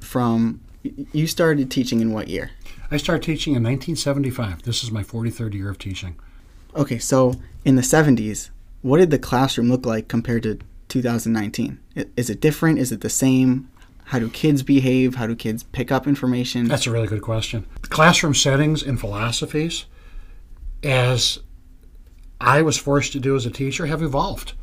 From 0.00 0.60
you 0.82 1.28
started 1.28 1.70
teaching 1.70 2.00
in 2.00 2.12
what 2.12 2.26
year? 2.26 2.50
I 2.90 2.96
started 2.96 3.22
teaching 3.22 3.52
in 3.52 3.62
1975. 3.62 4.64
This 4.64 4.82
is 4.82 4.90
my 4.90 5.04
43rd 5.04 5.54
year 5.54 5.70
of 5.70 5.78
teaching. 5.78 6.18
Okay, 6.74 6.98
so 6.98 7.34
in 7.64 7.76
the 7.76 7.82
70s, 7.82 8.50
what 8.82 8.98
did 8.98 9.12
the 9.12 9.20
classroom 9.20 9.70
look 9.70 9.86
like 9.86 10.08
compared 10.08 10.42
to 10.42 10.58
2019? 10.88 11.78
Is 12.16 12.28
it 12.28 12.40
different? 12.40 12.80
Is 12.80 12.90
it 12.90 13.02
the 13.02 13.08
same? 13.08 13.70
How 14.06 14.18
do 14.18 14.28
kids 14.28 14.64
behave? 14.64 15.14
How 15.14 15.28
do 15.28 15.36
kids 15.36 15.62
pick 15.62 15.92
up 15.92 16.08
information? 16.08 16.66
That's 16.66 16.88
a 16.88 16.90
really 16.90 17.06
good 17.06 17.22
question. 17.22 17.66
Classroom 17.82 18.34
settings 18.34 18.82
and 18.82 18.98
philosophies, 18.98 19.84
as 20.82 21.38
I 22.40 22.62
was 22.62 22.76
forced 22.76 23.12
to 23.12 23.20
do 23.20 23.36
as 23.36 23.46
a 23.46 23.50
teacher, 23.50 23.86
have 23.86 24.02
evolved 24.02 24.54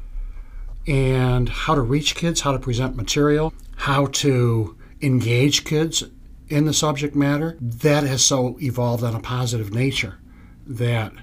and 0.87 1.49
how 1.49 1.75
to 1.75 1.81
reach 1.81 2.15
kids, 2.15 2.41
how 2.41 2.53
to 2.53 2.59
present 2.59 2.95
material, 2.95 3.53
how 3.75 4.07
to 4.07 4.77
engage 5.01 5.63
kids 5.63 6.03
in 6.47 6.65
the 6.65 6.73
subject 6.73 7.15
matter, 7.15 7.57
that 7.59 8.03
has 8.03 8.23
so 8.23 8.57
evolved 8.61 9.03
on 9.03 9.13
a 9.13 9.19
positive 9.19 9.73
nature 9.73 10.17
that 10.65 11.13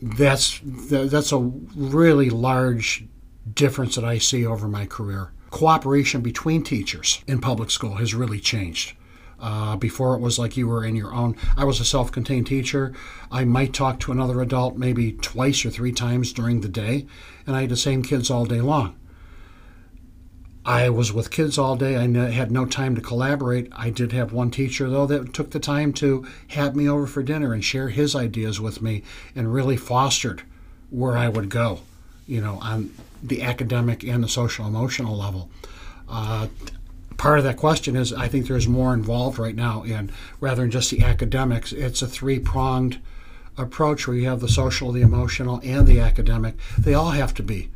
that's 0.00 0.60
that's 0.64 1.32
a 1.32 1.38
really 1.38 2.30
large 2.30 3.04
difference 3.52 3.94
that 3.96 4.04
I 4.04 4.18
see 4.18 4.46
over 4.46 4.68
my 4.68 4.86
career. 4.86 5.32
Cooperation 5.50 6.20
between 6.20 6.62
teachers 6.62 7.22
in 7.26 7.40
public 7.40 7.70
school 7.70 7.96
has 7.96 8.14
really 8.14 8.38
changed. 8.38 8.94
Uh, 9.40 9.76
before 9.76 10.16
it 10.16 10.20
was 10.20 10.36
like 10.36 10.56
you 10.56 10.66
were 10.66 10.84
in 10.84 10.96
your 10.96 11.14
own. 11.14 11.36
I 11.56 11.64
was 11.64 11.78
a 11.78 11.84
self 11.84 12.10
contained 12.10 12.48
teacher. 12.48 12.92
I 13.30 13.44
might 13.44 13.72
talk 13.72 14.00
to 14.00 14.12
another 14.12 14.40
adult 14.40 14.76
maybe 14.76 15.12
twice 15.12 15.64
or 15.64 15.70
three 15.70 15.92
times 15.92 16.32
during 16.32 16.60
the 16.60 16.68
day, 16.68 17.06
and 17.46 17.54
I 17.54 17.60
had 17.60 17.70
the 17.70 17.76
same 17.76 18.02
kids 18.02 18.30
all 18.30 18.46
day 18.46 18.60
long. 18.60 18.96
I 20.68 20.90
was 20.90 21.14
with 21.14 21.30
kids 21.30 21.56
all 21.56 21.76
day. 21.76 21.96
I 21.96 22.30
had 22.30 22.50
no 22.50 22.66
time 22.66 22.94
to 22.94 23.00
collaborate. 23.00 23.72
I 23.74 23.88
did 23.88 24.12
have 24.12 24.34
one 24.34 24.50
teacher, 24.50 24.90
though, 24.90 25.06
that 25.06 25.32
took 25.32 25.50
the 25.50 25.58
time 25.58 25.94
to 25.94 26.26
have 26.48 26.76
me 26.76 26.86
over 26.86 27.06
for 27.06 27.22
dinner 27.22 27.54
and 27.54 27.64
share 27.64 27.88
his 27.88 28.14
ideas 28.14 28.60
with 28.60 28.82
me 28.82 29.02
and 29.34 29.50
really 29.50 29.78
fostered 29.78 30.42
where 30.90 31.16
I 31.16 31.28
would 31.28 31.48
go, 31.48 31.80
you 32.26 32.42
know, 32.42 32.58
on 32.60 32.92
the 33.22 33.40
academic 33.40 34.04
and 34.04 34.22
the 34.22 34.28
social 34.28 34.66
emotional 34.66 35.16
level. 35.16 35.48
Uh, 36.06 36.48
part 37.18 37.38
of 37.38 37.44
that 37.44 37.58
question 37.58 37.94
is 37.96 38.12
I 38.12 38.28
think 38.28 38.46
there's 38.46 38.66
more 38.66 38.94
involved 38.94 39.38
right 39.38 39.54
now, 39.54 39.82
in 39.82 40.10
rather 40.40 40.62
than 40.62 40.70
just 40.70 40.90
the 40.90 41.04
academics, 41.04 41.72
it's 41.72 42.00
a 42.00 42.06
three 42.06 42.38
pronged 42.38 42.98
approach 43.58 44.06
where 44.06 44.16
you 44.16 44.28
have 44.28 44.40
the 44.40 44.48
social, 44.48 44.92
the 44.92 45.02
emotional, 45.02 45.60
and 45.62 45.86
the 45.86 46.00
academic. 46.00 46.54
They 46.78 46.94
all 46.94 47.10
have 47.10 47.34
to 47.34 47.42
be 47.42 47.70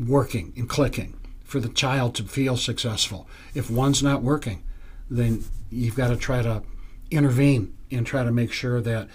working 0.00 0.52
and 0.56 0.68
clicking 0.68 1.20
for 1.44 1.60
the 1.60 1.68
child 1.68 2.14
to 2.16 2.24
feel 2.24 2.56
successful. 2.56 3.28
If 3.54 3.70
one's 3.70 4.02
not 4.02 4.22
working, 4.22 4.62
then 5.10 5.44
you've 5.70 5.96
got 5.96 6.08
to 6.08 6.16
try 6.16 6.40
to 6.42 6.62
intervene 7.10 7.76
and 7.90 8.06
try 8.06 8.24
to 8.24 8.32
make 8.32 8.52
sure 8.52 8.80
that 8.80 9.06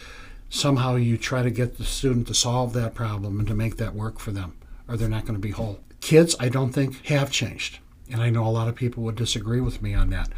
somehow 0.49 0.95
you 0.95 1.17
try 1.17 1.41
to 1.41 1.49
get 1.49 1.77
the 1.77 1.83
student 1.83 2.27
to 2.27 2.33
solve 2.35 2.73
that 2.73 2.93
problem 2.93 3.39
and 3.39 3.47
to 3.47 3.55
make 3.55 3.77
that 3.77 3.95
work 3.95 4.19
for 4.19 4.31
them, 4.31 4.55
or 4.87 4.95
they're 4.95 5.09
not 5.09 5.23
going 5.23 5.33
to 5.33 5.39
be 5.39 5.49
whole. 5.49 5.79
Kids, 5.99 6.35
I 6.39 6.49
don't 6.49 6.71
think, 6.71 7.03
have 7.07 7.31
changed. 7.31 7.79
And 8.11 8.21
I 8.21 8.29
know 8.29 8.45
a 8.45 8.49
lot 8.49 8.67
of 8.67 8.75
people 8.75 9.03
would 9.03 9.15
disagree 9.15 9.61
with 9.61 9.81
me 9.81 9.93
on 9.93 10.09
that. 10.11 10.29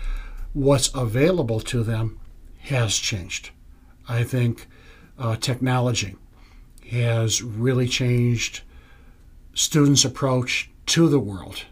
What's 0.53 0.93
available 0.93 1.59
to 1.61 1.83
them 1.83 2.19
has 2.59 2.97
changed. 2.97 3.51
I 4.07 4.23
think 4.23 4.67
uh, 5.17 5.35
technology 5.35 6.15
has 6.91 7.43
really 7.43 7.87
changed 7.87 8.61
students' 9.53 10.05
approach 10.05 10.69
to 10.87 11.07
the 11.07 11.19
world 11.19 11.65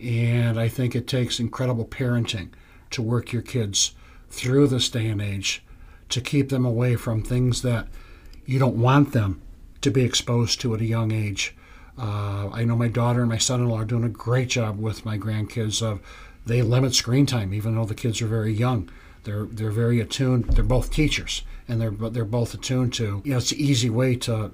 and 0.00 0.58
I 0.58 0.68
think 0.68 0.94
it 0.94 1.06
takes 1.06 1.40
incredible 1.40 1.84
parenting 1.84 2.50
to 2.90 3.02
work 3.02 3.32
your 3.32 3.42
kids 3.42 3.94
through 4.30 4.68
this 4.68 4.88
day 4.88 5.08
and 5.08 5.20
age 5.20 5.62
to 6.08 6.20
keep 6.20 6.48
them 6.48 6.64
away 6.64 6.96
from 6.96 7.22
things 7.22 7.62
that 7.62 7.88
you 8.46 8.58
don't 8.58 8.76
want 8.76 9.12
them 9.12 9.42
to 9.82 9.90
be 9.90 10.02
exposed 10.02 10.60
to 10.60 10.74
at 10.74 10.80
a 10.80 10.86
young 10.86 11.12
age. 11.12 11.54
Uh, 12.00 12.48
I 12.52 12.64
know 12.64 12.76
my 12.76 12.88
daughter 12.88 13.20
and 13.20 13.28
my 13.28 13.38
son-in-law 13.38 13.80
are 13.80 13.84
doing 13.84 14.04
a 14.04 14.08
great 14.08 14.48
job 14.48 14.78
with 14.78 15.04
my 15.04 15.18
grandkids. 15.18 15.82
Of 15.82 16.00
they 16.46 16.62
limit 16.62 16.94
screen 16.94 17.26
time, 17.26 17.52
even 17.52 17.74
though 17.74 17.84
the 17.84 17.94
kids 17.94 18.22
are 18.22 18.26
very 18.26 18.52
young. 18.52 18.90
They're 19.24 19.44
they're 19.44 19.70
very 19.70 20.00
attuned. 20.00 20.46
They're 20.46 20.64
both 20.64 20.90
teachers, 20.90 21.42
and 21.68 21.80
they're 21.80 21.90
they're 21.90 22.24
both 22.24 22.54
attuned 22.54 22.94
to. 22.94 23.20
You 23.24 23.32
know, 23.32 23.36
it's 23.36 23.52
an 23.52 23.58
easy 23.58 23.90
way 23.90 24.16
to 24.16 24.52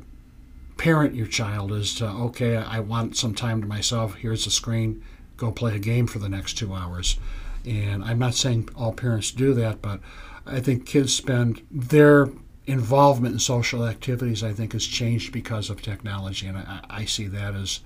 parent 0.77 1.15
your 1.15 1.27
child 1.27 1.73
is 1.73 1.95
to 1.97 2.07
okay, 2.07 2.57
I 2.57 2.81
want 2.81 3.17
some 3.17 3.35
time 3.35 3.61
to 3.61 3.67
myself. 3.67 4.17
Here's 4.17 4.45
the 4.45 4.51
screen 4.51 5.03
go 5.37 5.53
play 5.53 5.77
a 5.77 5.79
game 5.79 6.07
for 6.07 6.19
the 6.19 6.29
next 6.29 6.55
two 6.55 6.73
hours. 6.75 7.19
And 7.65 8.03
I'm 8.03 8.19
not 8.19 8.35
saying 8.35 8.71
all 8.75 8.93
parents 8.93 9.31
do 9.31 9.53
that, 9.55 9.83
but 9.83 10.01
I 10.47 10.61
think 10.61 10.87
kids 10.87 11.15
spend 11.15 11.63
their 11.71 12.29
involvement 12.67 13.35
in 13.35 13.39
social 13.39 13.87
activities, 13.87 14.43
I 14.43 14.53
think, 14.53 14.73
has 14.73 14.87
changed 14.87 15.33
because 15.33 15.71
of 15.71 15.83
technology. 15.83 16.47
And 16.47 16.59
I, 16.59 16.81
I 16.89 17.05
see 17.05 17.27
that 17.29 17.55
as 17.55 17.81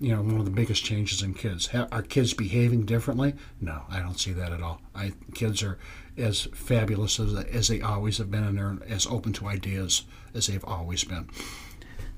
you 0.00 0.14
know 0.14 0.22
one 0.22 0.38
of 0.38 0.44
the 0.44 0.50
biggest 0.50 0.84
changes 0.84 1.22
in 1.22 1.34
kids. 1.34 1.68
Are 1.72 2.02
kids 2.02 2.34
behaving 2.34 2.84
differently? 2.84 3.34
No, 3.60 3.82
I 3.88 4.00
don't 4.00 4.18
see 4.18 4.32
that 4.32 4.52
at 4.52 4.62
all. 4.62 4.80
I 4.94 5.12
kids 5.34 5.62
are 5.62 5.78
as 6.16 6.42
fabulous 6.54 7.18
as, 7.18 7.34
as 7.34 7.68
they 7.68 7.80
always 7.80 8.18
have 8.18 8.30
been, 8.30 8.44
and 8.44 8.58
they're 8.58 8.78
as 8.88 9.06
open 9.06 9.32
to 9.34 9.46
ideas 9.46 10.02
as 10.34 10.46
they've 10.46 10.64
always 10.64 11.04
been. 11.04 11.28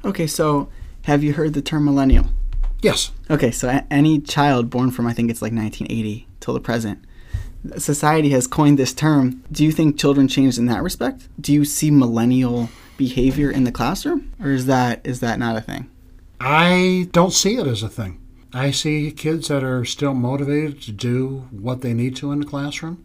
Okay, 0.04 0.26
so 0.26 0.68
have 1.02 1.22
you 1.22 1.32
heard 1.34 1.54
the 1.54 1.62
term 1.62 1.84
millennial? 1.84 2.26
Yes. 2.82 3.10
Okay, 3.30 3.50
so 3.50 3.80
any 3.90 4.20
child 4.20 4.70
born 4.70 4.90
from 4.90 5.06
I 5.06 5.12
think 5.12 5.30
it's 5.30 5.42
like 5.42 5.52
1980 5.52 6.26
till 6.40 6.54
the 6.54 6.60
present, 6.60 7.04
society 7.78 8.30
has 8.30 8.46
coined 8.46 8.78
this 8.78 8.92
term. 8.92 9.42
Do 9.50 9.64
you 9.64 9.72
think 9.72 9.98
children 9.98 10.28
changed 10.28 10.58
in 10.58 10.66
that 10.66 10.82
respect? 10.82 11.28
Do 11.40 11.52
you 11.52 11.64
see 11.64 11.90
millennial 11.90 12.68
behavior 12.96 13.50
in 13.50 13.64
the 13.64 13.72
classroom, 13.72 14.32
or 14.40 14.50
is 14.50 14.66
that 14.66 15.00
is 15.04 15.20
that 15.20 15.38
not 15.38 15.56
a 15.56 15.60
thing? 15.60 15.90
I 16.40 17.08
don't 17.12 17.32
see 17.32 17.56
it 17.56 17.66
as 17.66 17.82
a 17.82 17.88
thing. 17.88 18.20
I 18.52 18.70
see 18.70 19.10
kids 19.10 19.48
that 19.48 19.64
are 19.64 19.84
still 19.84 20.14
motivated 20.14 20.80
to 20.82 20.92
do 20.92 21.48
what 21.50 21.82
they 21.82 21.92
need 21.92 22.16
to 22.16 22.32
in 22.32 22.40
the 22.40 22.46
classroom, 22.46 23.04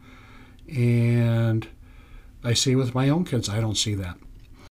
and 0.68 1.68
I 2.44 2.53
see 2.53 2.75
with 2.75 2.96
my 2.96 3.10
own 3.10 3.25
kids, 3.25 3.50
I 3.50 3.60
don't 3.60 3.77
see 3.77 3.96
that. 3.96 4.18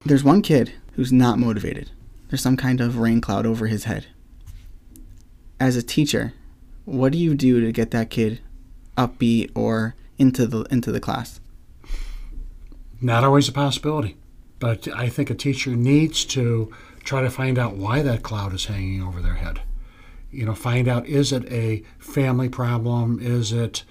There's 0.06 0.24
one 0.24 0.42
kid 0.42 0.74
who's 0.94 1.12
not 1.12 1.40
motivated. 1.40 1.92
There's 2.30 2.42
some 2.42 2.58
kind 2.58 2.80
of 2.80 2.98
rain 2.98 3.20
cloud 3.22 3.46
over 3.46 3.68
his 3.68 3.86
head 3.86 4.08
as 5.60 5.76
a 5.76 5.84
teacher, 5.84 6.34
what 6.86 7.12
do 7.12 7.18
you 7.18 7.36
do 7.36 7.62
to 7.62 7.72
get 7.72 7.92
that 7.92 8.10
kid 8.10 8.40
upbeat 9.00 9.50
or 9.56 9.96
into 10.18 10.46
the 10.46 10.64
into 10.64 10.92
the 10.92 11.00
class? 11.00 11.40
Not 13.02 13.24
always 13.24 13.48
a 13.48 13.54
possibility, 13.54 14.18
but 14.60 14.88
I 14.94 15.08
think 15.08 15.30
a 15.30 15.36
teacher 15.36 15.72
needs 15.72 16.26
to 16.26 16.72
try 17.04 17.22
to 17.22 17.30
find 17.30 17.58
out 17.58 17.76
why 17.76 18.02
that 18.02 18.24
cloud 18.24 18.54
is 18.54 18.66
hanging 18.66 19.02
over 19.02 19.22
their 19.22 19.36
head. 19.36 19.62
You 20.32 20.46
know, 20.46 20.54
find 20.54 20.88
out 20.88 21.08
is 21.08 21.32
it 21.32 21.50
a 21.52 21.84
family 21.98 22.50
problem? 22.50 23.20
Is 23.22 23.54
it 23.54 23.84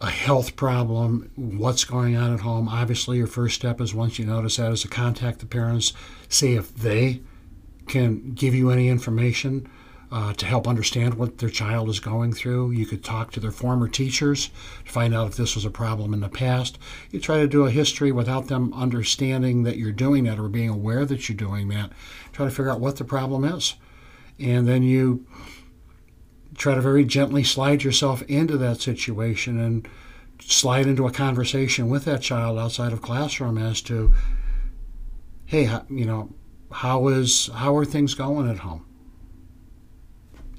a 0.00 0.10
health 0.10 0.54
problem? 0.54 1.30
What's 1.34 1.84
going 1.84 2.16
on 2.16 2.34
at 2.34 2.40
home? 2.40 2.68
Obviously, 2.68 3.16
your 3.16 3.26
first 3.26 3.56
step 3.56 3.80
is 3.80 3.94
once 3.94 4.18
you 4.18 4.26
notice 4.26 4.56
that 4.56 4.70
is 4.70 4.82
to 4.82 4.88
contact 4.88 5.40
the 5.40 5.46
parents, 5.46 5.94
see 6.28 6.54
if 6.54 6.74
they 6.74 7.22
can 7.88 8.34
give 8.34 8.54
you 8.54 8.70
any 8.70 8.88
information 8.88 9.68
uh, 10.10 10.32
to 10.34 10.46
help 10.46 10.66
understand 10.66 11.14
what 11.14 11.38
their 11.38 11.50
child 11.50 11.88
is 11.88 12.00
going 12.00 12.32
through. 12.32 12.70
You 12.70 12.86
could 12.86 13.04
talk 13.04 13.30
to 13.32 13.40
their 13.40 13.50
former 13.50 13.88
teachers 13.88 14.50
to 14.84 14.92
find 14.92 15.14
out 15.14 15.28
if 15.28 15.36
this 15.36 15.54
was 15.54 15.64
a 15.64 15.70
problem 15.70 16.14
in 16.14 16.20
the 16.20 16.28
past. 16.28 16.78
You 17.10 17.20
try 17.20 17.38
to 17.38 17.48
do 17.48 17.66
a 17.66 17.70
history 17.70 18.10
without 18.10 18.48
them 18.48 18.72
understanding 18.72 19.64
that 19.64 19.76
you're 19.76 19.92
doing 19.92 20.24
that 20.24 20.38
or 20.38 20.48
being 20.48 20.70
aware 20.70 21.04
that 21.04 21.28
you're 21.28 21.36
doing 21.36 21.68
that. 21.68 21.92
Try 22.32 22.46
to 22.46 22.50
figure 22.50 22.70
out 22.70 22.80
what 22.80 22.96
the 22.96 23.04
problem 23.04 23.44
is. 23.44 23.74
And 24.38 24.66
then 24.66 24.82
you 24.82 25.26
try 26.56 26.74
to 26.74 26.80
very 26.80 27.04
gently 27.04 27.44
slide 27.44 27.84
yourself 27.84 28.22
into 28.22 28.56
that 28.58 28.80
situation 28.80 29.60
and 29.60 29.88
slide 30.40 30.86
into 30.86 31.06
a 31.06 31.12
conversation 31.12 31.88
with 31.88 32.04
that 32.04 32.22
child 32.22 32.58
outside 32.58 32.92
of 32.92 33.02
classroom 33.02 33.58
as 33.58 33.82
to 33.82 34.12
hey 35.46 35.68
you 35.88 36.04
know 36.04 36.32
how 36.70 37.08
is 37.08 37.50
how 37.54 37.76
are 37.76 37.84
things 37.84 38.14
going 38.14 38.48
at 38.48 38.58
home 38.58 38.84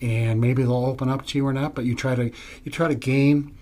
and 0.02 0.40
maybe 0.40 0.64
they'll 0.64 0.86
open 0.86 1.10
up 1.10 1.26
to 1.28 1.38
you 1.38 1.46
or 1.46 1.54
not. 1.54 1.76
But 1.76 1.86
you 1.86 1.96
try 1.96 2.16
to 2.16 2.32
you 2.64 2.72
try 2.72 2.88
to 2.88 2.96
gain 2.96 3.56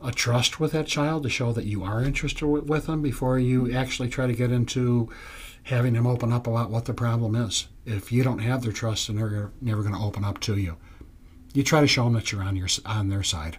a 0.00 0.12
trust 0.12 0.60
with 0.60 0.72
that 0.72 0.86
child 0.86 1.24
to 1.24 1.28
show 1.28 1.52
that 1.52 1.64
you 1.64 1.82
are 1.82 2.02
interested 2.02 2.46
with 2.46 2.86
them 2.86 3.02
before 3.02 3.38
you 3.38 3.74
actually 3.74 4.08
try 4.08 4.26
to 4.26 4.32
get 4.32 4.52
into 4.52 5.08
having 5.64 5.94
them 5.94 6.06
open 6.06 6.32
up 6.32 6.46
about 6.46 6.70
what 6.70 6.84
the 6.84 6.94
problem 6.94 7.34
is. 7.34 7.68
If 7.84 8.12
you 8.12 8.22
don't 8.22 8.38
have 8.38 8.62
their 8.62 8.72
trust, 8.72 9.08
then 9.08 9.16
they're 9.16 9.50
never 9.60 9.82
going 9.82 9.94
to 9.94 10.00
open 10.00 10.24
up 10.24 10.40
to 10.40 10.56
you. 10.56 10.76
You 11.52 11.62
try 11.62 11.80
to 11.80 11.86
show 11.86 12.04
them 12.04 12.12
that 12.12 12.30
you're 12.30 12.42
on 12.42 12.56
your 12.56 12.68
on 12.86 13.08
their 13.08 13.22
side. 13.22 13.58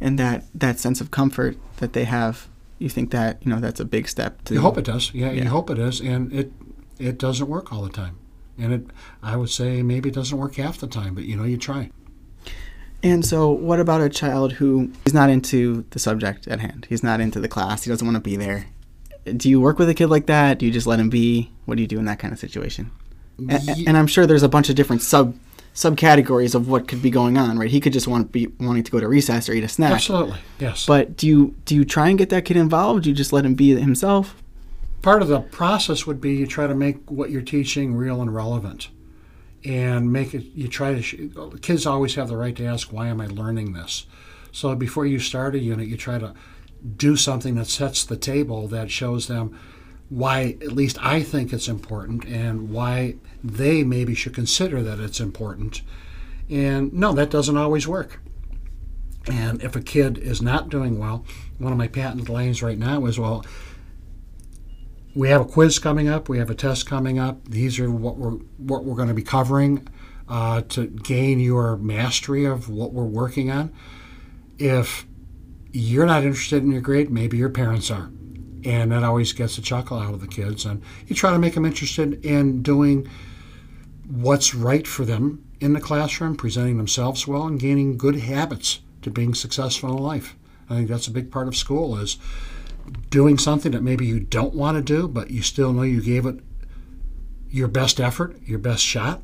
And 0.00 0.18
that 0.18 0.44
that 0.54 0.78
sense 0.78 1.00
of 1.00 1.10
comfort 1.10 1.56
that 1.78 1.92
they 1.92 2.04
have, 2.04 2.48
you 2.78 2.88
think 2.88 3.10
that 3.10 3.44
you 3.44 3.50
know 3.50 3.58
that's 3.58 3.80
a 3.80 3.84
big 3.84 4.08
step. 4.08 4.44
To, 4.44 4.54
you 4.54 4.60
hope 4.60 4.78
it 4.78 4.84
does. 4.84 5.12
Yeah, 5.12 5.32
yeah, 5.32 5.42
you 5.42 5.48
hope 5.48 5.70
it 5.70 5.78
is, 5.78 6.00
and 6.00 6.32
it 6.32 6.52
it 7.00 7.18
doesn't 7.18 7.48
work 7.48 7.72
all 7.72 7.82
the 7.82 7.90
time 7.90 8.18
and 8.58 8.72
it 8.72 8.86
I 9.22 9.36
would 9.36 9.50
say 9.50 9.82
maybe 9.82 10.08
it 10.08 10.14
doesn't 10.14 10.36
work 10.36 10.56
half 10.56 10.78
the 10.78 10.86
time, 10.86 11.14
but 11.14 11.24
you 11.24 11.36
know 11.36 11.44
you 11.44 11.56
try. 11.56 11.90
And 13.02 13.24
so, 13.24 13.50
what 13.50 13.78
about 13.78 14.00
a 14.00 14.08
child 14.08 14.54
who 14.54 14.90
is 15.04 15.14
not 15.14 15.30
into 15.30 15.84
the 15.90 15.98
subject 15.98 16.48
at 16.48 16.58
hand? 16.60 16.86
He's 16.88 17.02
not 17.02 17.20
into 17.20 17.38
the 17.38 17.48
class. 17.48 17.84
He 17.84 17.90
doesn't 17.90 18.06
want 18.06 18.16
to 18.16 18.20
be 18.20 18.36
there. 18.36 18.66
Do 19.24 19.48
you 19.48 19.60
work 19.60 19.78
with 19.78 19.88
a 19.88 19.94
kid 19.94 20.08
like 20.08 20.26
that? 20.26 20.58
Do 20.58 20.66
you 20.66 20.72
just 20.72 20.86
let 20.86 20.98
him 20.98 21.08
be? 21.08 21.52
What 21.66 21.76
do 21.76 21.82
you 21.82 21.86
do 21.86 21.98
in 21.98 22.06
that 22.06 22.18
kind 22.18 22.32
of 22.32 22.40
situation? 22.40 22.90
And, 23.38 23.52
and 23.86 23.96
I'm 23.96 24.08
sure 24.08 24.26
there's 24.26 24.42
a 24.42 24.48
bunch 24.48 24.68
of 24.68 24.74
different 24.74 25.02
sub 25.02 25.36
subcategories 25.74 26.56
of 26.56 26.68
what 26.68 26.88
could 26.88 27.00
be 27.00 27.10
going 27.10 27.38
on, 27.38 27.56
right? 27.56 27.70
He 27.70 27.78
could 27.78 27.92
just 27.92 28.08
want 28.08 28.26
to 28.26 28.32
be 28.32 28.48
wanting 28.58 28.82
to 28.82 28.90
go 28.90 28.98
to 28.98 29.06
recess 29.06 29.48
or 29.48 29.52
eat 29.52 29.62
a 29.62 29.68
snack. 29.68 29.92
Absolutely, 29.92 30.38
yes. 30.58 30.86
But 30.86 31.16
do 31.16 31.26
you 31.28 31.54
do 31.66 31.76
you 31.76 31.84
try 31.84 32.08
and 32.08 32.18
get 32.18 32.30
that 32.30 32.44
kid 32.44 32.56
involved? 32.56 33.04
Do 33.04 33.10
you 33.10 33.14
just 33.14 33.32
let 33.32 33.44
him 33.44 33.54
be 33.54 33.76
himself? 33.76 34.42
Part 35.02 35.22
of 35.22 35.28
the 35.28 35.40
process 35.40 36.06
would 36.06 36.20
be 36.20 36.34
you 36.34 36.46
try 36.46 36.66
to 36.66 36.74
make 36.74 37.10
what 37.10 37.30
you're 37.30 37.42
teaching 37.42 37.94
real 37.94 38.20
and 38.20 38.34
relevant 38.34 38.88
and 39.64 40.12
make 40.12 40.34
it 40.34 40.44
you 40.54 40.68
try 40.68 40.94
to 40.94 41.02
sh- 41.02 41.16
kids 41.62 41.86
always 41.86 42.14
have 42.14 42.28
the 42.28 42.36
right 42.36 42.56
to 42.56 42.64
ask 42.64 42.92
why 42.92 43.08
am 43.08 43.20
i 43.20 43.26
learning 43.26 43.72
this? 43.72 44.06
So 44.52 44.74
before 44.74 45.06
you 45.06 45.18
start 45.18 45.54
a 45.54 45.58
unit 45.58 45.88
you 45.88 45.96
try 45.96 46.18
to 46.18 46.34
do 46.96 47.16
something 47.16 47.56
that 47.56 47.66
sets 47.66 48.04
the 48.04 48.16
table 48.16 48.68
that 48.68 48.90
shows 48.90 49.26
them 49.26 49.58
why 50.08 50.56
at 50.62 50.72
least 50.72 50.96
i 51.04 51.22
think 51.22 51.52
it's 51.52 51.68
important 51.68 52.24
and 52.24 52.70
why 52.70 53.16
they 53.42 53.84
maybe 53.84 54.14
should 54.14 54.34
consider 54.34 54.82
that 54.82 55.00
it's 55.00 55.20
important. 55.20 55.82
And 56.50 56.92
no 56.92 57.12
that 57.12 57.30
doesn't 57.30 57.56
always 57.56 57.86
work. 57.86 58.20
And 59.30 59.62
if 59.62 59.76
a 59.76 59.82
kid 59.82 60.18
is 60.18 60.40
not 60.40 60.70
doing 60.70 60.98
well 60.98 61.24
one 61.58 61.72
of 61.72 61.78
my 61.78 61.88
patent 61.88 62.28
lanes 62.28 62.62
right 62.62 62.78
now 62.78 63.04
is 63.06 63.18
well 63.18 63.44
we 65.18 65.30
have 65.30 65.40
a 65.40 65.44
quiz 65.44 65.80
coming 65.80 66.08
up. 66.08 66.28
We 66.28 66.38
have 66.38 66.48
a 66.48 66.54
test 66.54 66.86
coming 66.86 67.18
up. 67.18 67.48
These 67.48 67.80
are 67.80 67.90
what 67.90 68.18
we're 68.18 68.38
what 68.56 68.84
we're 68.84 68.94
going 68.94 69.08
to 69.08 69.14
be 69.14 69.24
covering 69.24 69.88
uh, 70.28 70.62
to 70.68 70.86
gain 70.86 71.40
your 71.40 71.76
mastery 71.76 72.44
of 72.44 72.68
what 72.68 72.92
we're 72.92 73.02
working 73.02 73.50
on. 73.50 73.72
If 74.58 75.08
you're 75.72 76.06
not 76.06 76.22
interested 76.22 76.62
in 76.62 76.70
your 76.70 76.80
grade, 76.80 77.10
maybe 77.10 77.36
your 77.36 77.48
parents 77.48 77.90
are. 77.90 78.10
And 78.64 78.92
that 78.92 79.02
always 79.02 79.32
gets 79.32 79.58
a 79.58 79.62
chuckle 79.62 79.98
out 79.98 80.14
of 80.14 80.20
the 80.20 80.28
kids. 80.28 80.64
And 80.64 80.82
you 81.08 81.16
try 81.16 81.32
to 81.32 81.38
make 81.40 81.54
them 81.54 81.66
interested 81.66 82.24
in 82.24 82.62
doing 82.62 83.08
what's 84.06 84.54
right 84.54 84.86
for 84.86 85.04
them 85.04 85.44
in 85.58 85.72
the 85.72 85.80
classroom, 85.80 86.36
presenting 86.36 86.76
themselves 86.76 87.26
well, 87.26 87.44
and 87.48 87.58
gaining 87.58 87.98
good 87.98 88.20
habits 88.20 88.82
to 89.02 89.10
being 89.10 89.34
successful 89.34 89.96
in 89.96 90.00
life. 90.00 90.36
I 90.70 90.76
think 90.76 90.88
that's 90.88 91.08
a 91.08 91.12
big 91.12 91.32
part 91.32 91.48
of 91.48 91.56
school 91.56 91.96
is 91.96 92.18
doing 93.10 93.38
something 93.38 93.72
that 93.72 93.82
maybe 93.82 94.06
you 94.06 94.20
don't 94.20 94.54
want 94.54 94.76
to 94.76 94.82
do, 94.82 95.08
but 95.08 95.30
you 95.30 95.42
still 95.42 95.72
know 95.72 95.82
you 95.82 96.02
gave 96.02 96.26
it 96.26 96.40
your 97.50 97.68
best 97.68 98.00
effort, 98.00 98.36
your 98.44 98.58
best 98.58 98.84
shot, 98.84 99.22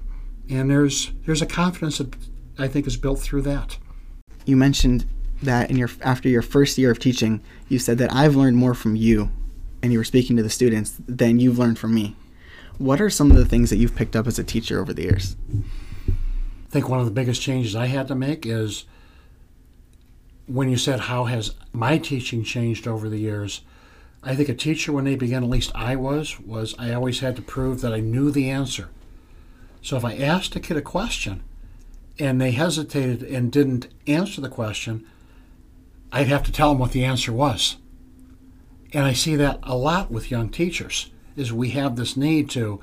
and 0.49 0.71
there's 0.71 1.13
there's 1.27 1.43
a 1.43 1.47
confidence 1.47 1.99
that 1.99 2.15
I 2.59 2.69
think 2.69 2.87
is 2.87 2.97
built 2.97 3.21
through 3.21 3.43
that. 3.43 3.79
You 4.47 4.57
mentioned 4.57 5.07
that 5.43 5.71
in 5.71 5.77
your 5.77 5.91
after 6.03 6.29
your 6.29 6.43
first 6.43 6.79
year 6.79 6.91
of 6.91 6.99
teaching, 6.99 7.43
you 7.69 7.79
said 7.79 7.99
that 7.99 8.13
I've 8.13 8.37
learned 8.37 8.57
more 8.57 8.75
from 8.75 8.97
you, 8.97 9.31
and 9.83 9.93
you 9.93 9.99
were 9.99 10.05
speaking 10.05 10.37
to 10.37 10.43
the 10.43 10.51
students 10.51 10.99
than 11.07 11.41
you've 11.41 11.59
learned 11.59 11.79
from 11.79 11.95
me. 11.95 12.17
What 12.79 13.01
are 13.01 13.11
some 13.11 13.31
of 13.31 13.37
the 13.37 13.45
things 13.45 13.71
that 13.71 13.77
you've 13.77 13.95
picked 13.95 14.17
up 14.17 14.27
as 14.27 14.39
a 14.39 14.45
teacher 14.45 14.81
over 14.81 14.93
the 14.93 15.03
years? 15.03 15.37
I 15.57 16.71
think 16.71 16.89
one 16.89 16.99
of 16.99 17.05
the 17.05 17.13
biggest 17.13 17.41
changes 17.41 17.77
I 17.77 17.87
had 17.87 18.09
to 18.09 18.17
make 18.17 18.45
is 18.45 18.85
when 20.47 20.69
you 20.71 20.77
said 20.77 21.01
how 21.01 21.25
has 21.25 21.55
my 21.73 21.99
teaching 21.99 22.45
changed 22.45 22.87
over 22.87 23.09
the 23.09 23.19
years. 23.19 23.63
I 24.23 24.35
think 24.35 24.49
a 24.49 24.55
teacher 24.55 24.93
when 24.93 25.05
they 25.05 25.17
began, 25.17 25.43
at 25.43 25.51
least 25.51 25.73
I 25.75 25.97
was, 25.97 26.41
was 26.41 26.75
I 26.79 26.93
always 26.93 27.21
had 27.21 27.37
to 27.37 27.43
prove 27.43 27.81
that 27.81 27.93
I 27.93 28.01
knew 28.01 28.31
the 28.31 28.51
answer. 28.51 28.89
So 29.83 29.97
if 29.97 30.05
I 30.05 30.17
asked 30.17 30.57
a 30.57 30.61
kid 30.61 30.77
a 30.77 30.83
question 30.83 31.43
and 32.19 32.41
they 32.41 32.53
hesitated 32.53 33.23
and 33.23 33.53
didn't 33.53 33.89
answer 34.07 34.41
the 34.41 34.49
question, 34.49 35.07
I'd 36.13 36.29
have 36.29 36.45
to 36.45 36.53
tell 36.53 36.71
them 36.71 36.79
what 36.79 36.93
the 36.93 37.05
answer 37.05 37.33
was. 37.33 37.77
And 38.93 39.05
I 39.05 39.13
see 39.13 39.37
that 39.37 39.59
a 39.63 39.77
lot 39.77 40.11
with 40.11 40.31
young 40.31 40.49
teachers 40.49 41.11
is 41.37 41.53
we 41.53 41.71
have 41.71 41.97
this 41.97 42.17
need 42.17 42.49
to 42.51 42.81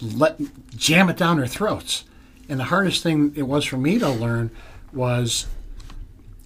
let 0.00 0.40
jam 0.76 1.08
it 1.10 1.16
down 1.16 1.38
their 1.38 1.46
throats. 1.46 2.04
And 2.48 2.60
the 2.60 2.64
hardest 2.64 3.02
thing 3.02 3.32
it 3.36 3.42
was 3.42 3.64
for 3.64 3.76
me 3.76 3.98
to 3.98 4.08
learn 4.08 4.50
was 4.92 5.46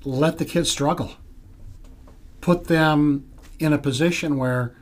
let 0.05 0.39
the 0.39 0.45
kids 0.45 0.71
struggle. 0.71 1.13
Put 2.41 2.65
them 2.65 3.31
in 3.59 3.73
a 3.73 3.79
position 3.79 4.37
where, 4.37 4.75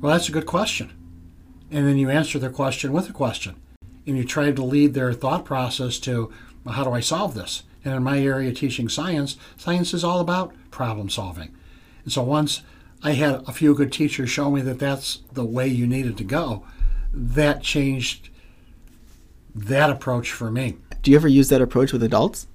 well, 0.00 0.12
that's 0.12 0.28
a 0.28 0.32
good 0.32 0.46
question. 0.46 0.92
And 1.70 1.86
then 1.86 1.96
you 1.96 2.10
answer 2.10 2.38
their 2.38 2.50
question 2.50 2.92
with 2.92 3.08
a 3.08 3.12
question. 3.12 3.60
And 4.06 4.16
you 4.16 4.24
try 4.24 4.50
to 4.50 4.62
lead 4.62 4.94
their 4.94 5.12
thought 5.12 5.44
process 5.44 5.98
to, 6.00 6.32
well, 6.64 6.74
how 6.74 6.84
do 6.84 6.92
I 6.92 7.00
solve 7.00 7.34
this? 7.34 7.62
And 7.84 7.94
in 7.94 8.02
my 8.02 8.20
area 8.20 8.52
teaching 8.52 8.88
science, 8.88 9.36
science 9.56 9.94
is 9.94 10.04
all 10.04 10.20
about 10.20 10.52
problem 10.70 11.08
solving. 11.08 11.54
And 12.04 12.12
so 12.12 12.22
once 12.22 12.62
I 13.02 13.12
had 13.12 13.42
a 13.48 13.52
few 13.52 13.74
good 13.74 13.92
teachers 13.92 14.30
show 14.30 14.50
me 14.50 14.60
that 14.62 14.78
that's 14.78 15.20
the 15.32 15.44
way 15.44 15.68
you 15.68 15.86
needed 15.86 16.18
to 16.18 16.24
go, 16.24 16.64
that 17.12 17.62
changed 17.62 18.28
that 19.54 19.90
approach 19.90 20.32
for 20.32 20.50
me. 20.50 20.76
Do 21.02 21.10
you 21.10 21.16
ever 21.16 21.28
use 21.28 21.48
that 21.48 21.62
approach 21.62 21.92
with 21.92 22.02
adults? 22.02 22.46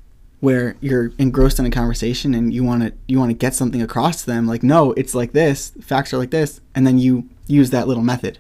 Where 0.46 0.76
you're 0.80 1.12
engrossed 1.18 1.58
in 1.58 1.66
a 1.66 1.72
conversation 1.72 2.36
and 2.36 2.54
you 2.54 2.64
want 2.64 2.84
to 2.84 2.94
you 3.08 3.18
want 3.18 3.32
to 3.32 3.34
get 3.34 3.56
something 3.56 3.82
across 3.82 4.22
to 4.22 4.28
them 4.28 4.46
like 4.46 4.62
no 4.62 4.92
it's 4.94 5.16
like 5.16 5.32
this 5.32 5.72
facts 5.82 6.14
are 6.14 6.20
like 6.20 6.30
this 6.30 6.62
and 6.76 6.86
then 6.86 7.00
you 7.00 7.28
use 7.48 7.72
that 7.72 7.88
little 7.88 8.04
method. 8.04 8.38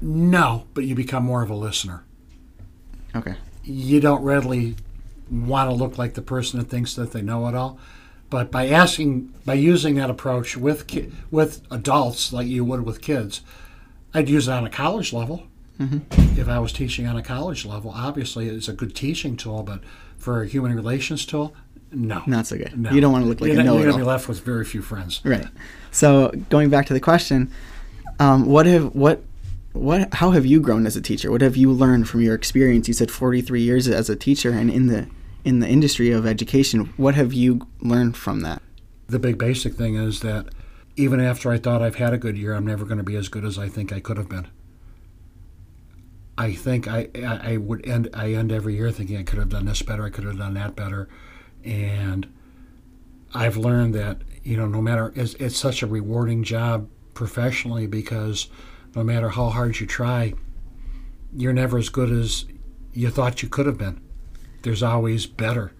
No 0.00 0.66
but 0.72 0.84
you 0.84 0.94
become 0.94 1.24
more 1.24 1.42
of 1.42 1.50
a 1.50 1.54
listener. 1.54 2.04
Okay. 3.16 3.34
You 3.64 4.00
don't 4.00 4.22
readily 4.22 4.76
want 5.30 5.68
to 5.68 5.74
look 5.74 5.98
like 5.98 6.14
the 6.14 6.22
person 6.22 6.60
that 6.60 6.68
thinks 6.68 6.94
that 6.94 7.10
they 7.12 7.22
know 7.22 7.48
it 7.48 7.54
all 7.56 7.78
but 8.30 8.50
by 8.50 8.68
asking 8.68 9.32
by 9.44 9.54
using 9.54 9.96
that 9.96 10.10
approach 10.10 10.56
with 10.56 10.86
ki- 10.86 11.10
with 11.30 11.60
adults 11.70 12.32
like 12.32 12.46
you 12.46 12.64
would 12.64 12.84
with 12.84 13.00
kids 13.00 13.40
i'd 14.14 14.28
use 14.28 14.46
it 14.48 14.52
on 14.52 14.66
a 14.66 14.70
college 14.70 15.12
level. 15.12 15.44
Mm-hmm. 15.80 16.38
if 16.38 16.48
i 16.48 16.58
was 16.58 16.72
teaching 16.72 17.06
on 17.06 17.16
a 17.16 17.22
college 17.22 17.64
level 17.64 17.90
obviously 17.94 18.46
it's 18.48 18.68
a 18.68 18.74
good 18.74 18.94
teaching 18.94 19.36
tool 19.38 19.62
but 19.62 19.80
for 20.22 20.42
a 20.42 20.46
human 20.46 20.74
relations 20.74 21.26
tool, 21.26 21.54
no, 21.90 22.22
not 22.26 22.46
so 22.46 22.56
good. 22.56 22.78
No. 22.78 22.90
You 22.90 23.00
don't 23.00 23.12
want 23.12 23.24
to 23.24 23.28
look 23.28 23.40
like 23.40 23.52
you're 23.52 23.60
a 23.60 23.64
know 23.64 23.76
You're 23.76 23.90
gonna 23.90 23.98
be 23.98 24.08
left 24.08 24.28
with 24.28 24.40
very 24.40 24.64
few 24.64 24.80
friends. 24.80 25.20
Right. 25.24 25.46
So 25.90 26.32
going 26.48 26.70
back 26.70 26.86
to 26.86 26.92
the 26.94 27.00
question, 27.00 27.50
um, 28.18 28.46
what 28.46 28.66
have 28.66 28.94
what 28.94 29.22
what 29.72 30.14
how 30.14 30.30
have 30.30 30.46
you 30.46 30.60
grown 30.60 30.86
as 30.86 30.96
a 30.96 31.02
teacher? 31.02 31.30
What 31.30 31.40
have 31.40 31.56
you 31.56 31.70
learned 31.72 32.08
from 32.08 32.20
your 32.20 32.34
experience? 32.34 32.88
You 32.88 32.94
said 32.94 33.10
43 33.10 33.60
years 33.60 33.88
as 33.88 34.08
a 34.08 34.16
teacher 34.16 34.52
and 34.52 34.70
in 34.70 34.86
the 34.86 35.08
in 35.44 35.58
the 35.58 35.68
industry 35.68 36.12
of 36.12 36.24
education. 36.24 36.94
What 36.96 37.14
have 37.14 37.32
you 37.32 37.66
learned 37.80 38.16
from 38.16 38.40
that? 38.40 38.62
The 39.08 39.18
big 39.18 39.38
basic 39.38 39.74
thing 39.74 39.96
is 39.96 40.20
that 40.20 40.46
even 40.96 41.20
after 41.20 41.50
I 41.50 41.58
thought 41.58 41.82
I've 41.82 41.96
had 41.96 42.12
a 42.12 42.18
good 42.18 42.38
year, 42.38 42.54
I'm 42.54 42.66
never 42.66 42.84
going 42.84 42.98
to 42.98 43.04
be 43.04 43.16
as 43.16 43.28
good 43.28 43.44
as 43.44 43.58
I 43.58 43.68
think 43.68 43.92
I 43.92 43.98
could 43.98 44.18
have 44.18 44.28
been. 44.28 44.46
I 46.36 46.52
think 46.52 46.88
I, 46.88 47.08
I 47.14 47.58
would 47.58 47.86
end 47.86 48.08
I 48.14 48.32
end 48.32 48.52
every 48.52 48.74
year 48.76 48.90
thinking 48.90 49.18
I 49.18 49.22
could 49.22 49.38
have 49.38 49.50
done 49.50 49.66
this 49.66 49.82
better, 49.82 50.04
I 50.04 50.10
could 50.10 50.24
have 50.24 50.38
done 50.38 50.54
that 50.54 50.74
better, 50.74 51.08
and 51.62 52.32
I've 53.34 53.56
learned 53.56 53.94
that 53.94 54.18
you 54.42 54.56
know 54.56 54.66
no 54.66 54.80
matter 54.80 55.12
it's, 55.14 55.34
it's 55.34 55.56
such 55.56 55.82
a 55.82 55.86
rewarding 55.86 56.42
job 56.42 56.88
professionally 57.12 57.86
because 57.86 58.48
no 58.94 59.04
matter 59.04 59.30
how 59.30 59.50
hard 59.50 59.78
you 59.78 59.86
try, 59.86 60.32
you're 61.34 61.52
never 61.52 61.76
as 61.76 61.90
good 61.90 62.10
as 62.10 62.46
you 62.94 63.10
thought 63.10 63.42
you 63.42 63.48
could 63.48 63.66
have 63.66 63.78
been. 63.78 64.00
There's 64.62 64.82
always 64.82 65.26
better, 65.26 65.72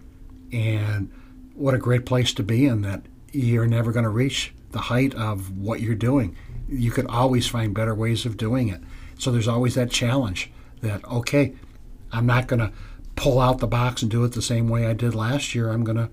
and 0.53 1.11
what 1.55 1.75
a 1.75 1.79
great 1.79 2.05
place 2.05 2.35
to 2.35 2.43
be 2.43 2.67
in 2.67 2.83
that 2.83 3.03
you're 3.33 3.67
never 3.67 3.91
going 3.91 4.05
to 4.05 4.11
reach 4.11 4.53
the 4.73 4.81
height 4.81 5.15
of 5.15 5.57
what 5.57 5.81
you're 5.81 5.95
doing. 5.95 6.37
You 6.69 6.91
could 6.91 7.07
always 7.07 7.47
find 7.47 7.75
better 7.75 7.95
ways 7.95 8.27
of 8.27 8.37
doing 8.37 8.69
it 8.69 8.83
so 9.23 9.31
there's 9.31 9.47
always 9.47 9.77
that 9.77 9.89
challenge 9.89 10.51
that, 10.81 11.05
okay, 11.05 11.55
I'm 12.11 12.27
not 12.27 12.49
going 12.49 12.59
to 12.59 12.73
pull 13.15 13.39
out 13.39 13.59
the 13.59 13.69
box 13.69 14.03
and 14.03 14.11
do 14.11 14.25
it 14.25 14.33
the 14.33 14.43
same 14.43 14.69
way 14.69 14.85
I 14.85 14.95
did 14.95 15.15
last 15.15 15.55
year. 15.55 15.71
I'm 15.71 15.85
going 15.85 15.97
to, 15.97 16.11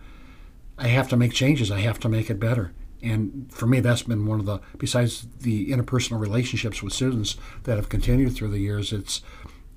I 0.77 0.89
have 0.89 1.09
to 1.09 1.17
make 1.17 1.33
changes. 1.33 1.71
I 1.71 1.79
have 1.79 1.99
to 2.01 2.07
make 2.09 2.29
it 2.29 2.39
better. 2.39 2.71
And 3.01 3.51
for 3.51 3.65
me, 3.65 3.79
that's 3.79 4.03
been 4.03 4.27
one 4.27 4.39
of 4.39 4.45
the, 4.45 4.59
besides 4.77 5.25
the 5.39 5.71
interpersonal 5.71 6.19
relationships 6.19 6.83
with 6.83 6.93
students 6.93 7.35
that 7.63 7.77
have 7.77 7.89
continued 7.89 8.35
through 8.35 8.49
the 8.49 8.59
years, 8.59 8.93
it's, 8.93 9.23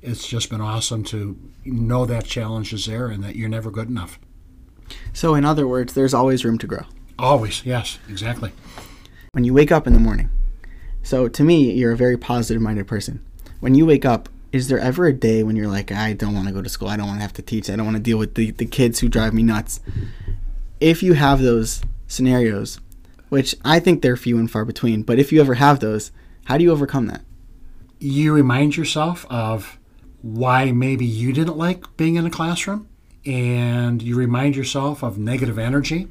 it's 0.03 0.29
just 0.29 0.51
been 0.51 0.61
awesome 0.61 1.03
to 1.05 1.39
know 1.65 2.05
that 2.05 2.27
challenge 2.27 2.75
is 2.75 2.85
there 2.85 3.07
and 3.07 3.25
that 3.25 3.35
you're 3.35 3.49
never 3.49 3.71
good 3.71 3.89
enough. 3.89 4.19
So, 5.15 5.35
in 5.35 5.47
other 5.47 5.67
words, 5.67 5.95
there's 5.95 6.13
always 6.13 6.45
room 6.45 6.59
to 6.59 6.67
grow. 6.67 6.85
Always, 7.19 7.65
yes, 7.65 7.99
exactly. 8.11 8.53
When 9.31 9.45
you 9.45 9.55
wake 9.55 9.73
up 9.73 9.87
in 9.87 9.95
the 9.95 10.01
morning, 10.01 10.29
so 11.03 11.29
to 11.29 11.45
me, 11.45 11.73
you're 11.73 11.93
a 11.93 11.97
very 11.97 12.17
positive 12.17 12.63
minded 12.63 12.87
person. 12.87 13.25
When 13.61 13.75
you 13.75 13.87
wake 13.87 14.05
up, 14.05 14.29
is 14.53 14.69
there 14.69 14.79
ever 14.79 15.07
a 15.07 15.13
day 15.13 15.43
when 15.43 15.57
you're 15.57 15.69
like, 15.69 15.91
I 15.91 16.13
don't 16.13 16.35
want 16.35 16.47
to 16.49 16.55
go 16.55 16.63
to 16.63 16.69
school, 16.69 16.89
I 16.89 16.97
don't 16.97 17.07
want 17.07 17.19
to 17.19 17.23
have 17.23 17.33
to 17.35 17.43
teach, 17.43 17.71
I 17.71 17.77
don't 17.77 17.87
want 17.87 17.97
to 17.97 18.03
deal 18.03 18.19
with 18.19 18.35
the, 18.35 18.51
the 18.51 18.67
kids 18.67 19.01
who 19.01 19.09
drive 19.09 19.33
me 19.33 19.43
nuts? 19.43 19.81
If 20.79 21.03
you 21.03 21.15
have 21.15 21.41
those 21.41 21.83
scenarios, 22.07 22.79
which 23.31 23.55
I 23.65 23.81
think 23.81 24.03
they're 24.03 24.17
few 24.17 24.39
and 24.39 24.51
far 24.51 24.65
between, 24.65 25.03
but 25.03 25.19
if 25.19 25.33
you 25.33 25.41
ever 25.41 25.55
have 25.55 25.81
those, 25.81 26.13
how 26.45 26.59
do 26.59 26.65
you 26.65 26.71
overcome 26.73 27.07
that? 27.07 27.23
You 27.99 28.35
remind 28.35 28.77
yourself 28.77 29.25
of 29.31 29.79
why 30.21 30.71
maybe 30.71 31.07
you 31.07 31.33
didn't 31.33 31.57
like 31.57 31.97
being 31.97 32.17
in 32.17 32.27
a 32.27 32.31
classroom, 32.31 32.89
and 33.25 34.03
you 34.03 34.17
remind 34.17 34.57
yourself 34.57 35.03
of 35.03 35.17
negative 35.17 35.59
energy 35.59 36.09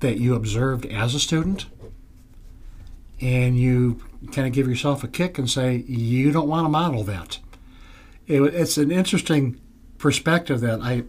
that 0.00 0.18
you 0.18 0.34
observed 0.34 0.86
as 0.86 1.14
a 1.14 1.20
student, 1.20 1.66
and 3.20 3.58
you 3.58 4.02
kind 4.32 4.46
of 4.46 4.52
give 4.52 4.68
yourself 4.68 5.04
a 5.04 5.08
kick 5.08 5.38
and 5.38 5.48
say, 5.48 5.76
you 5.76 6.32
don't 6.32 6.48
want 6.48 6.64
to 6.64 6.68
model 6.68 7.04
that. 7.04 7.38
It, 8.26 8.42
it's 8.42 8.76
an 8.76 8.90
interesting 8.90 9.60
perspective 9.96 10.60
that 10.60 10.80
I, 10.80 11.04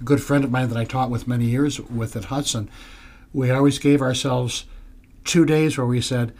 a 0.00 0.04
good 0.04 0.22
friend 0.22 0.44
of 0.44 0.50
mine 0.50 0.68
that 0.68 0.78
I 0.78 0.84
taught 0.84 1.10
with 1.10 1.28
many 1.28 1.46
years 1.46 1.80
with 1.80 2.16
at 2.16 2.26
Hudson, 2.26 2.70
we 3.32 3.50
always 3.50 3.78
gave 3.78 4.00
ourselves 4.00 4.64
two 5.24 5.44
days 5.44 5.76
where 5.76 5.86
we 5.86 6.00
said, 6.00 6.34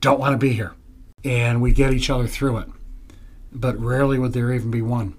don't 0.00 0.20
want 0.20 0.32
to 0.32 0.38
be 0.38 0.52
here. 0.52 0.74
And 1.24 1.60
we 1.60 1.72
get 1.72 1.92
each 1.92 2.10
other 2.10 2.26
through 2.26 2.58
it. 2.58 2.68
But 3.52 3.80
rarely 3.80 4.18
would 4.18 4.32
there 4.32 4.52
even 4.52 4.70
be 4.70 4.82
one. 4.82 5.14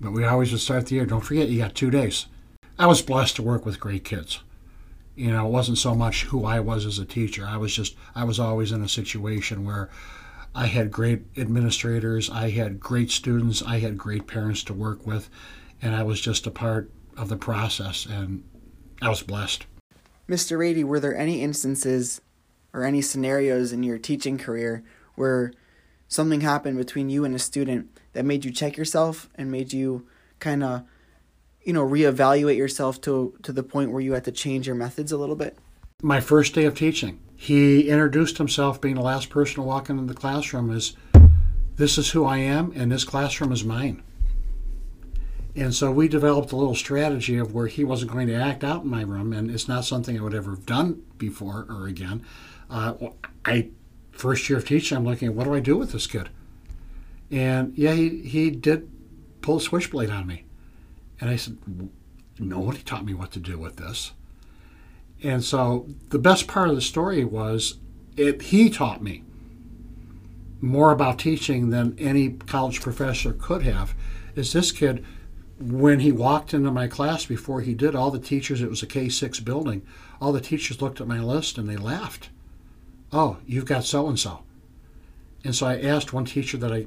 But 0.00 0.12
we 0.12 0.24
always 0.24 0.52
would 0.52 0.60
start 0.60 0.86
the 0.86 0.96
year, 0.96 1.06
don't 1.06 1.20
forget, 1.20 1.48
you 1.48 1.58
got 1.58 1.74
two 1.74 1.90
days. 1.90 2.26
I 2.78 2.86
was 2.86 3.02
blessed 3.02 3.36
to 3.36 3.42
work 3.42 3.66
with 3.66 3.80
great 3.80 4.04
kids 4.04 4.40
you 5.16 5.30
know, 5.30 5.46
it 5.46 5.50
wasn't 5.50 5.78
so 5.78 5.94
much 5.94 6.24
who 6.24 6.44
I 6.44 6.60
was 6.60 6.86
as 6.86 6.98
a 6.98 7.04
teacher. 7.04 7.46
I 7.46 7.56
was 7.56 7.74
just, 7.74 7.96
I 8.14 8.24
was 8.24 8.40
always 8.40 8.72
in 8.72 8.82
a 8.82 8.88
situation 8.88 9.64
where 9.64 9.90
I 10.54 10.66
had 10.66 10.90
great 10.90 11.22
administrators, 11.36 12.30
I 12.30 12.50
had 12.50 12.80
great 12.80 13.10
students, 13.10 13.62
I 13.62 13.78
had 13.78 13.98
great 13.98 14.26
parents 14.26 14.62
to 14.64 14.74
work 14.74 15.06
with, 15.06 15.28
and 15.82 15.94
I 15.94 16.02
was 16.02 16.20
just 16.20 16.46
a 16.46 16.50
part 16.50 16.90
of 17.16 17.28
the 17.28 17.36
process, 17.36 18.06
and 18.06 18.44
I 19.02 19.08
was 19.08 19.22
blessed. 19.22 19.66
Mr. 20.28 20.58
Rady, 20.58 20.84
were 20.84 21.00
there 21.00 21.16
any 21.16 21.42
instances 21.42 22.20
or 22.72 22.84
any 22.84 23.02
scenarios 23.02 23.72
in 23.72 23.82
your 23.82 23.98
teaching 23.98 24.38
career 24.38 24.82
where 25.16 25.52
something 26.08 26.40
happened 26.40 26.78
between 26.78 27.10
you 27.10 27.24
and 27.24 27.34
a 27.34 27.38
student 27.38 27.98
that 28.12 28.24
made 28.24 28.44
you 28.44 28.50
check 28.50 28.76
yourself 28.76 29.28
and 29.34 29.50
made 29.50 29.72
you 29.72 30.06
kind 30.38 30.62
of, 30.62 30.84
you 31.64 31.72
know, 31.72 31.86
reevaluate 31.86 32.56
yourself 32.56 33.00
to 33.02 33.34
to 33.42 33.52
the 33.52 33.62
point 33.62 33.90
where 33.90 34.00
you 34.00 34.12
had 34.12 34.24
to 34.24 34.32
change 34.32 34.66
your 34.66 34.76
methods 34.76 35.12
a 35.12 35.16
little 35.16 35.36
bit? 35.36 35.58
My 36.02 36.20
first 36.20 36.54
day 36.54 36.64
of 36.64 36.74
teaching, 36.74 37.20
he 37.36 37.88
introduced 37.88 38.38
himself, 38.38 38.80
being 38.80 38.96
the 38.96 39.00
last 39.00 39.30
person 39.30 39.56
to 39.56 39.62
walk 39.62 39.88
into 39.88 40.04
the 40.04 40.14
classroom, 40.14 40.70
as 40.70 40.94
this 41.76 41.98
is 41.98 42.10
who 42.10 42.24
I 42.24 42.38
am, 42.38 42.72
and 42.76 42.92
this 42.92 43.04
classroom 43.04 43.52
is 43.52 43.64
mine. 43.64 44.02
And 45.56 45.72
so 45.72 45.90
we 45.90 46.08
developed 46.08 46.52
a 46.52 46.56
little 46.56 46.74
strategy 46.74 47.38
of 47.38 47.54
where 47.54 47.68
he 47.68 47.84
wasn't 47.84 48.10
going 48.10 48.26
to 48.26 48.34
act 48.34 48.64
out 48.64 48.82
in 48.82 48.90
my 48.90 49.02
room, 49.02 49.32
and 49.32 49.50
it's 49.50 49.68
not 49.68 49.84
something 49.84 50.18
I 50.18 50.22
would 50.22 50.34
ever 50.34 50.50
have 50.50 50.66
done 50.66 51.02
before 51.16 51.66
or 51.68 51.86
again. 51.86 52.24
Uh, 52.68 52.94
I 53.44 53.70
first 54.10 54.48
year 54.48 54.58
of 54.58 54.66
teaching, 54.66 54.96
I'm 54.96 55.04
looking, 55.04 55.34
what 55.34 55.44
do 55.44 55.54
I 55.54 55.60
do 55.60 55.76
with 55.76 55.92
this 55.92 56.06
kid? 56.06 56.28
And 57.30 57.76
yeah, 57.76 57.92
he, 57.92 58.20
he 58.22 58.50
did 58.50 58.90
pull 59.42 59.56
a 59.56 59.60
switchblade 59.60 60.10
on 60.10 60.26
me. 60.26 60.44
And 61.20 61.30
I 61.30 61.36
said, 61.36 61.58
nobody 62.38 62.82
taught 62.82 63.04
me 63.04 63.14
what 63.14 63.32
to 63.32 63.40
do 63.40 63.58
with 63.58 63.76
this. 63.76 64.12
And 65.22 65.42
so 65.42 65.86
the 66.10 66.18
best 66.18 66.46
part 66.46 66.68
of 66.68 66.74
the 66.74 66.82
story 66.82 67.24
was 67.24 67.78
it 68.16 68.42
he 68.42 68.68
taught 68.68 69.02
me 69.02 69.22
more 70.60 70.92
about 70.92 71.18
teaching 71.18 71.70
than 71.70 71.98
any 71.98 72.30
college 72.30 72.80
professor 72.80 73.32
could 73.32 73.62
have. 73.62 73.94
Is 74.34 74.52
this 74.52 74.72
kid 74.72 75.04
when 75.58 76.00
he 76.00 76.10
walked 76.10 76.52
into 76.52 76.70
my 76.70 76.88
class 76.88 77.26
before 77.26 77.60
he 77.60 77.74
did, 77.74 77.94
all 77.94 78.10
the 78.10 78.18
teachers, 78.18 78.60
it 78.60 78.70
was 78.70 78.82
a 78.82 78.86
K 78.86 79.08
6 79.08 79.40
building, 79.40 79.82
all 80.20 80.32
the 80.32 80.40
teachers 80.40 80.82
looked 80.82 81.00
at 81.00 81.06
my 81.06 81.20
list 81.20 81.58
and 81.58 81.68
they 81.68 81.76
laughed. 81.76 82.30
Oh, 83.12 83.38
you've 83.46 83.66
got 83.66 83.84
so 83.84 84.08
and 84.08 84.18
so. 84.18 84.42
And 85.44 85.54
so 85.54 85.66
I 85.66 85.78
asked 85.78 86.12
one 86.12 86.24
teacher 86.24 86.56
that 86.56 86.72
I 86.72 86.86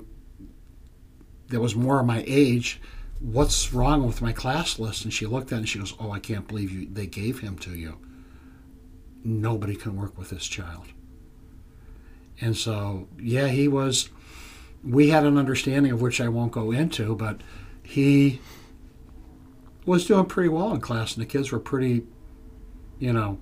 that 1.49 1.61
was 1.61 1.75
more 1.75 2.03
my 2.03 2.23
age, 2.27 2.81
what's 3.19 3.73
wrong 3.73 4.05
with 4.05 4.21
my 4.21 4.31
class 4.31 4.79
list? 4.79 5.03
And 5.03 5.13
she 5.13 5.25
looked 5.25 5.51
at 5.51 5.55
it 5.55 5.59
and 5.59 5.69
she 5.69 5.79
goes, 5.79 5.93
Oh, 5.99 6.11
I 6.11 6.19
can't 6.19 6.47
believe 6.47 6.71
you 6.71 6.87
they 6.91 7.07
gave 7.07 7.39
him 7.39 7.57
to 7.59 7.71
you. 7.71 7.97
Nobody 9.23 9.75
can 9.75 9.95
work 9.95 10.17
with 10.17 10.29
this 10.29 10.47
child. 10.47 10.85
And 12.39 12.55
so, 12.55 13.07
yeah, 13.19 13.47
he 13.47 13.67
was 13.67 14.09
we 14.83 15.09
had 15.09 15.25
an 15.25 15.37
understanding 15.37 15.91
of 15.91 16.01
which 16.01 16.21
I 16.21 16.29
won't 16.29 16.51
go 16.51 16.71
into, 16.71 17.15
but 17.15 17.41
he 17.83 18.39
was 19.85 20.05
doing 20.05 20.25
pretty 20.25 20.49
well 20.49 20.73
in 20.73 20.81
class, 20.81 21.15
and 21.15 21.21
the 21.21 21.27
kids 21.27 21.51
were 21.51 21.59
pretty, 21.59 22.03
you 22.99 23.13
know, 23.13 23.39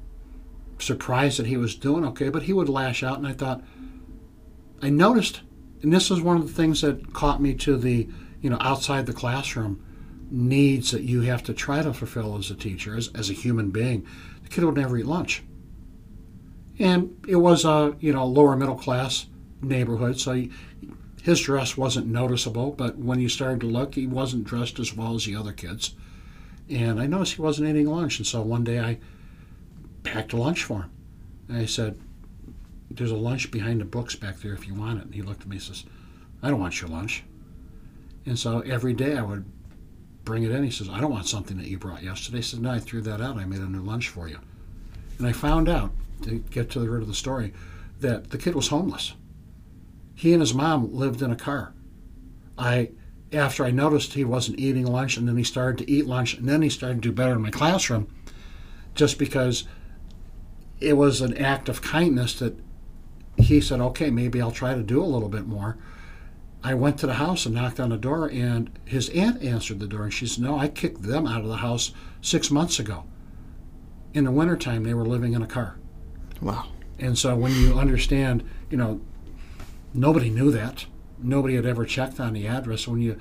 surprised 0.79 1.39
that 1.39 1.47
he 1.47 1.57
was 1.57 1.75
doing 1.75 2.05
okay. 2.05 2.29
But 2.29 2.43
he 2.43 2.53
would 2.53 2.69
lash 2.69 3.03
out, 3.03 3.17
and 3.17 3.27
I 3.27 3.33
thought, 3.33 3.63
I 4.81 4.89
noticed, 4.89 5.41
and 5.81 5.91
this 5.91 6.11
is 6.11 6.21
one 6.21 6.37
of 6.37 6.47
the 6.47 6.53
things 6.53 6.81
that 6.81 7.13
caught 7.13 7.41
me 7.41 7.53
to 7.55 7.77
the, 7.77 8.07
you 8.45 8.51
know, 8.51 8.57
outside 8.59 9.07
the 9.07 9.11
classroom 9.11 9.83
needs 10.29 10.91
that 10.91 11.01
you 11.01 11.21
have 11.21 11.41
to 11.41 11.51
try 11.51 11.81
to 11.81 11.91
fulfill 11.91 12.37
as 12.37 12.51
a 12.51 12.55
teacher, 12.55 12.95
as, 12.95 13.09
as 13.15 13.31
a 13.31 13.33
human 13.33 13.71
being. 13.71 14.05
The 14.43 14.49
kid 14.49 14.63
would 14.63 14.77
never 14.77 14.95
eat 14.99 15.07
lunch. 15.07 15.41
And 16.77 17.25
it 17.27 17.37
was 17.37 17.65
a, 17.65 17.95
you 17.99 18.13
know, 18.13 18.23
lower 18.23 18.55
middle 18.55 18.75
class 18.75 19.25
neighborhood, 19.63 20.19
so 20.19 20.33
he, 20.33 20.51
his 21.23 21.41
dress 21.41 21.75
wasn't 21.75 22.05
noticeable, 22.05 22.69
but 22.69 22.99
when 22.99 23.19
you 23.19 23.29
started 23.29 23.61
to 23.61 23.65
look, 23.65 23.95
he 23.95 24.05
wasn't 24.05 24.43
dressed 24.43 24.77
as 24.77 24.95
well 24.95 25.15
as 25.15 25.25
the 25.25 25.35
other 25.35 25.51
kids. 25.51 25.95
And 26.69 26.99
I 26.99 27.07
noticed 27.07 27.33
he 27.33 27.41
wasn't 27.41 27.69
eating 27.69 27.87
lunch. 27.87 28.19
And 28.19 28.27
so 28.27 28.43
one 28.43 28.63
day 28.63 28.79
I 28.79 28.99
packed 30.03 30.33
a 30.33 30.37
lunch 30.37 30.63
for 30.63 30.83
him. 30.83 30.91
And 31.49 31.57
I 31.57 31.65
said, 31.65 31.99
There's 32.91 33.09
a 33.09 33.17
lunch 33.17 33.49
behind 33.49 33.81
the 33.81 33.85
books 33.85 34.15
back 34.15 34.37
there 34.37 34.53
if 34.53 34.67
you 34.67 34.75
want 34.75 34.99
it. 34.99 35.05
And 35.05 35.15
he 35.15 35.23
looked 35.23 35.41
at 35.41 35.47
me 35.47 35.55
and 35.55 35.63
says, 35.63 35.83
I 36.43 36.51
don't 36.51 36.59
want 36.59 36.79
your 36.79 36.91
lunch. 36.91 37.23
And 38.25 38.37
so 38.37 38.61
every 38.61 38.93
day 38.93 39.17
I 39.17 39.21
would 39.21 39.45
bring 40.23 40.43
it 40.43 40.51
in. 40.51 40.63
He 40.63 40.71
says, 40.71 40.89
I 40.89 40.99
don't 40.99 41.11
want 41.11 41.27
something 41.27 41.57
that 41.57 41.67
you 41.67 41.77
brought 41.77 42.03
yesterday. 42.03 42.39
I 42.39 42.41
said, 42.41 42.61
No, 42.61 42.71
I 42.71 42.79
threw 42.79 43.01
that 43.01 43.21
out. 43.21 43.37
I 43.37 43.45
made 43.45 43.59
a 43.59 43.69
new 43.69 43.81
lunch 43.81 44.09
for 44.09 44.27
you. 44.27 44.39
And 45.17 45.27
I 45.27 45.31
found 45.31 45.69
out, 45.69 45.91
to 46.23 46.39
get 46.49 46.69
to 46.71 46.79
the 46.79 46.89
root 46.89 47.03
of 47.03 47.07
the 47.07 47.13
story, 47.13 47.53
that 47.99 48.31
the 48.31 48.37
kid 48.37 48.55
was 48.55 48.69
homeless. 48.69 49.13
He 50.15 50.33
and 50.33 50.41
his 50.41 50.53
mom 50.53 50.93
lived 50.93 51.21
in 51.21 51.31
a 51.31 51.35
car. 51.35 51.73
I 52.57 52.91
after 53.33 53.65
I 53.65 53.71
noticed 53.71 54.13
he 54.13 54.23
wasn't 54.23 54.59
eating 54.59 54.85
lunch, 54.85 55.17
and 55.17 55.27
then 55.27 55.37
he 55.37 55.43
started 55.43 55.79
to 55.79 55.91
eat 55.91 56.05
lunch, 56.05 56.35
and 56.35 56.47
then 56.47 56.61
he 56.61 56.69
started 56.69 57.01
to 57.01 57.09
do 57.09 57.11
better 57.11 57.33
in 57.33 57.41
my 57.41 57.51
classroom, 57.51 58.07
just 58.93 59.19
because 59.19 59.65
it 60.79 60.93
was 60.93 61.21
an 61.21 61.37
act 61.37 61.67
of 61.67 61.81
kindness 61.81 62.39
that 62.39 62.57
he 63.37 63.59
said, 63.59 63.81
okay, 63.81 64.09
maybe 64.09 64.41
I'll 64.41 64.51
try 64.51 64.73
to 64.73 64.83
do 64.83 65.03
a 65.03 65.05
little 65.05 65.27
bit 65.27 65.45
more. 65.45 65.77
I 66.65 66.73
went 66.73 66.97
to 66.99 67.07
the 67.07 67.13
house 67.13 67.45
and 67.45 67.53
knocked 67.53 67.79
on 67.79 67.89
the 67.89 67.97
door, 67.97 68.27
and 68.29 68.71
his 68.85 69.09
aunt 69.09 69.43
answered 69.43 69.79
the 69.79 69.87
door, 69.87 70.03
and 70.03 70.13
she 70.13 70.25
said, 70.25 70.43
no, 70.43 70.57
I 70.57 70.67
kicked 70.67 71.03
them 71.03 71.27
out 71.27 71.41
of 71.41 71.47
the 71.47 71.57
house 71.57 71.93
six 72.21 72.49
months 72.49 72.79
ago. 72.79 73.05
In 74.13 74.23
the 74.23 74.31
wintertime, 74.31 74.83
they 74.83 74.95
were 74.95 75.05
living 75.05 75.33
in 75.33 75.43
a 75.43 75.47
car. 75.47 75.77
Wow. 76.41 76.67
And 76.97 77.17
so 77.17 77.35
when 77.35 77.51
you 77.53 77.77
understand, 77.77 78.43
you 78.71 78.77
know, 78.77 79.01
nobody 79.93 80.29
knew 80.29 80.51
that 80.51 80.85
nobody 81.19 81.55
had 81.55 81.65
ever 81.65 81.85
checked 81.85 82.19
on 82.19 82.33
the 82.33 82.47
address. 82.47 82.87
When 82.87 83.01
you, 83.01 83.19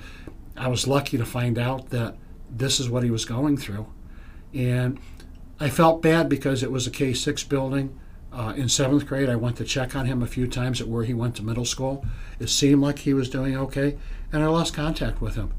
I 0.57 0.69
was 0.69 0.87
lucky 0.87 1.19
to 1.19 1.25
find 1.25 1.59
out 1.59 1.91
that 1.91 2.17
this 2.51 2.81
is 2.81 2.89
what 2.89 3.03
he 3.03 3.11
was 3.11 3.25
going 3.25 3.57
through, 3.57 3.87
and 4.53 4.99
I 5.61 5.71
felt 5.71 6.03
bad 6.03 6.29
because 6.29 6.63
it 6.63 6.71
was 6.71 6.87
a 6.87 6.91
K 6.91 7.13
six 7.13 7.43
building. 7.43 7.99
Uh, 8.35 8.53
in 8.57 8.69
seventh 8.69 9.07
grade, 9.07 9.31
I 9.31 9.37
went 9.37 9.57
to 9.59 9.65
check 9.65 9.95
on 9.95 10.07
him 10.07 10.21
a 10.21 10.27
few 10.27 10.49
times 10.49 10.81
at 10.81 10.89
where 10.89 11.05
he 11.05 11.15
went 11.15 11.37
to 11.37 11.43
middle 11.45 11.65
school. 11.65 12.05
It 12.41 12.49
seemed 12.49 12.83
like 12.83 12.99
he 12.99 13.15
was 13.15 13.31
doing 13.31 13.57
okay, 13.57 13.97
and 14.33 14.43
I 14.43 14.47
lost 14.47 14.75
contact 14.75 15.21
with 15.21 15.37
him, 15.37 15.53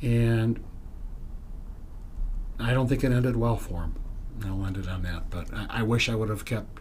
and 0.00 0.62
I 2.60 2.72
don't 2.72 2.86
think 2.86 3.02
it 3.02 3.10
ended 3.10 3.34
well 3.34 3.56
for 3.56 3.82
him. 3.82 3.96
I'll 4.44 4.64
end 4.64 4.76
it 4.76 4.88
on 4.88 5.02
that, 5.02 5.28
but 5.28 5.52
I, 5.52 5.80
I 5.80 5.82
wish 5.82 6.08
I 6.08 6.14
would 6.14 6.28
have 6.28 6.44
kept. 6.44 6.78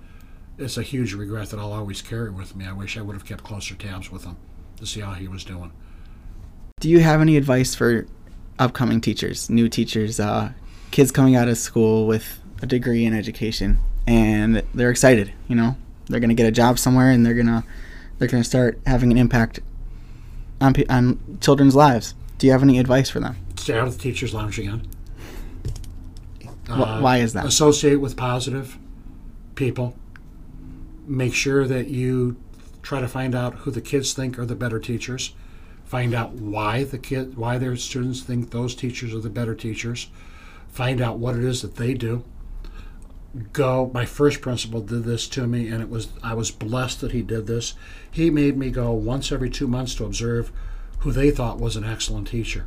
It's 0.59 0.77
a 0.77 0.83
huge 0.83 1.15
regret 1.15 1.49
that 1.49 1.59
I'll 1.59 1.73
always 1.73 2.03
carry 2.03 2.29
with 2.29 2.55
me. 2.55 2.67
I 2.67 2.73
wish 2.73 2.95
I 2.95 3.01
would 3.01 3.15
have 3.15 3.25
kept 3.25 3.43
closer 3.43 3.73
tabs 3.73 4.11
with 4.11 4.25
him 4.25 4.37
to 4.77 4.85
see 4.85 4.99
how 4.99 5.13
he 5.13 5.27
was 5.27 5.43
doing. 5.43 5.71
Do 6.79 6.89
you 6.89 6.99
have 6.99 7.21
any 7.21 7.37
advice 7.37 7.73
for 7.73 8.05
upcoming 8.59 9.01
teachers, 9.01 9.49
new 9.49 9.67
teachers, 9.67 10.19
uh, 10.19 10.53
kids 10.91 11.11
coming 11.11 11.35
out 11.35 11.47
of 11.47 11.57
school 11.57 12.05
with 12.05 12.39
a 12.61 12.67
degree 12.67 13.03
in 13.03 13.15
education, 13.15 13.79
and 14.07 14.63
they're 14.73 14.91
excited? 14.91 15.33
You 15.47 15.55
know, 15.55 15.75
they're 16.07 16.19
gonna 16.19 16.33
get 16.33 16.47
a 16.47 16.51
job 16.51 16.79
somewhere, 16.79 17.11
and 17.11 17.25
they're 17.25 17.33
gonna 17.33 17.63
they're 18.17 18.27
gonna 18.27 18.43
start 18.43 18.79
having 18.85 19.11
an 19.11 19.17
impact 19.17 19.59
on 20.61 20.73
on 20.89 21.37
children's 21.41 21.75
lives. 21.75 22.15
Do 22.37 22.47
you 22.47 22.51
have 22.53 22.63
any 22.63 22.79
advice 22.79 23.09
for 23.09 23.19
them? 23.19 23.37
Stay 23.55 23.77
out 23.77 23.87
of 23.87 23.97
the 23.97 24.01
teachers' 24.01 24.33
lounge 24.33 24.59
again. 24.59 24.87
Uh, 26.67 26.99
Why 26.99 27.17
is 27.17 27.33
that? 27.33 27.45
Associate 27.45 27.95
with 27.97 28.15
positive 28.15 28.77
people. 29.55 29.95
Make 31.05 31.33
sure 31.33 31.67
that 31.67 31.87
you 31.87 32.37
try 32.81 33.01
to 33.01 33.07
find 33.07 33.35
out 33.35 33.55
who 33.55 33.71
the 33.71 33.81
kids 33.81 34.13
think 34.13 34.37
are 34.37 34.45
the 34.45 34.55
better 34.55 34.79
teachers, 34.79 35.33
find 35.85 36.13
out 36.13 36.33
why 36.33 36.83
the 36.83 36.97
kid 36.97 37.37
why 37.37 37.57
their 37.57 37.75
students 37.75 38.21
think 38.21 38.51
those 38.51 38.75
teachers 38.75 39.13
are 39.13 39.19
the 39.19 39.29
better 39.29 39.55
teachers, 39.55 40.07
find 40.69 41.01
out 41.01 41.17
what 41.17 41.35
it 41.35 41.43
is 41.43 41.61
that 41.61 41.75
they 41.75 41.93
do. 41.93 42.23
Go. 43.51 43.89
My 43.93 44.05
first 44.05 44.41
principal 44.41 44.81
did 44.81 45.05
this 45.05 45.27
to 45.29 45.47
me, 45.47 45.67
and 45.67 45.81
it 45.81 45.89
was 45.89 46.09
I 46.21 46.33
was 46.33 46.51
blessed 46.51 47.01
that 47.01 47.11
he 47.11 47.21
did 47.21 47.47
this. 47.47 47.73
He 48.11 48.29
made 48.29 48.57
me 48.57 48.69
go 48.69 48.91
once 48.91 49.31
every 49.31 49.49
two 49.49 49.67
months 49.67 49.95
to 49.95 50.05
observe 50.05 50.51
who 50.99 51.11
they 51.11 51.31
thought 51.31 51.59
was 51.59 51.75
an 51.75 51.83
excellent 51.83 52.27
teacher. 52.27 52.65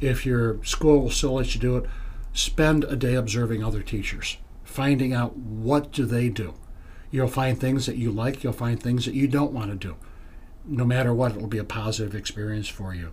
If 0.00 0.26
your 0.26 0.62
school 0.64 1.00
will 1.00 1.10
still 1.10 1.34
let 1.34 1.54
you 1.54 1.60
do 1.60 1.76
it, 1.76 1.88
spend 2.32 2.84
a 2.84 2.96
day 2.96 3.14
observing 3.14 3.62
other 3.62 3.82
teachers, 3.82 4.36
finding 4.64 5.12
out 5.12 5.36
what 5.36 5.92
do 5.92 6.04
they 6.04 6.28
do 6.28 6.54
You'll 7.14 7.28
find 7.28 7.60
things 7.60 7.86
that 7.86 7.94
you 7.94 8.10
like, 8.10 8.42
you'll 8.42 8.52
find 8.52 8.82
things 8.82 9.04
that 9.04 9.14
you 9.14 9.28
don't 9.28 9.52
want 9.52 9.70
to 9.70 9.76
do. 9.76 9.94
No 10.64 10.84
matter 10.84 11.14
what, 11.14 11.36
it'll 11.36 11.46
be 11.46 11.58
a 11.58 11.62
positive 11.62 12.12
experience 12.12 12.66
for 12.66 12.92
you. 12.92 13.12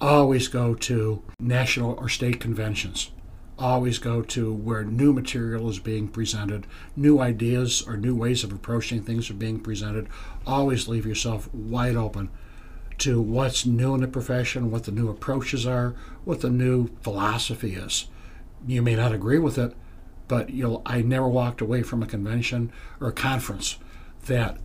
Always 0.00 0.48
go 0.48 0.74
to 0.74 1.22
national 1.38 1.92
or 2.00 2.08
state 2.08 2.40
conventions. 2.40 3.12
Always 3.58 3.98
go 3.98 4.22
to 4.22 4.52
where 4.52 4.84
new 4.84 5.12
material 5.12 5.68
is 5.68 5.80
being 5.80 6.06
presented, 6.06 6.66
new 6.94 7.18
ideas 7.18 7.82
or 7.82 7.96
new 7.96 8.14
ways 8.14 8.44
of 8.44 8.52
approaching 8.52 9.02
things 9.02 9.30
are 9.30 9.34
being 9.34 9.58
presented. 9.58 10.08
Always 10.46 10.86
leave 10.86 11.04
yourself 11.04 11.52
wide 11.52 11.96
open 11.96 12.30
to 12.98 13.20
what's 13.20 13.66
new 13.66 13.94
in 13.94 14.00
the 14.00 14.08
profession, 14.08 14.70
what 14.70 14.84
the 14.84 14.92
new 14.92 15.08
approaches 15.08 15.66
are, 15.66 15.94
what 16.24 16.40
the 16.40 16.50
new 16.50 16.88
philosophy 17.00 17.74
is. 17.74 18.06
You 18.66 18.82
may 18.82 18.94
not 18.94 19.12
agree 19.12 19.38
with 19.38 19.58
it, 19.58 19.74
but 20.28 20.50
you'll 20.50 20.82
I 20.84 21.02
never 21.02 21.28
walked 21.28 21.60
away 21.60 21.82
from 21.82 22.02
a 22.02 22.06
convention 22.06 22.72
or 23.00 23.08
a 23.08 23.12
conference 23.12 23.78
that 24.26 24.58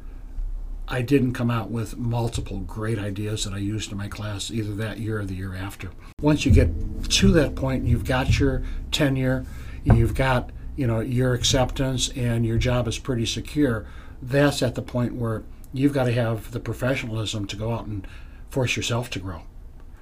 I 0.88 1.02
didn't 1.02 1.34
come 1.34 1.50
out 1.50 1.72
with 1.72 1.98
multiple 1.98 2.60
great 2.60 3.00
ideas 3.00 3.46
that 3.46 3.54
I 3.54 3.58
used 3.58 3.92
in 3.92 3.98
my 3.98 4.08
class 4.08 4.52
either 4.52 4.74
that 4.76 5.00
year 5.00 5.20
or 5.20 5.26
the 5.26 5.36
year 5.36 5.56
after. 5.56 5.92
Once 6.22 6.46
you 6.46 6.52
get 6.52 6.70
to 7.10 7.32
that 7.32 7.56
point, 7.56 7.86
you've 7.86 8.06
got 8.06 8.40
your 8.40 8.64
tenure, 8.92 9.46
you've 9.84 10.16
got 10.16 10.52
you 10.76 10.88
know 10.88 11.00
your 11.00 11.34
acceptance, 11.34 12.10
and 12.10 12.46
your 12.46 12.58
job 12.58 12.88
is 12.88 13.00
pretty 13.00 13.26
secure. 13.26 13.86
That's 14.22 14.62
at 14.62 14.76
the 14.76 14.82
point 14.82 15.16
where 15.16 15.44
you've 15.72 15.94
got 15.94 16.06
to 16.06 16.14
have 16.14 16.52
the 16.52 16.60
professionalism 16.60 17.48
to 17.48 17.56
go 17.56 17.74
out 17.74 17.86
and 17.86 18.08
force 18.50 18.76
yourself 18.76 19.10
to 19.12 19.20
grow. 19.20 19.42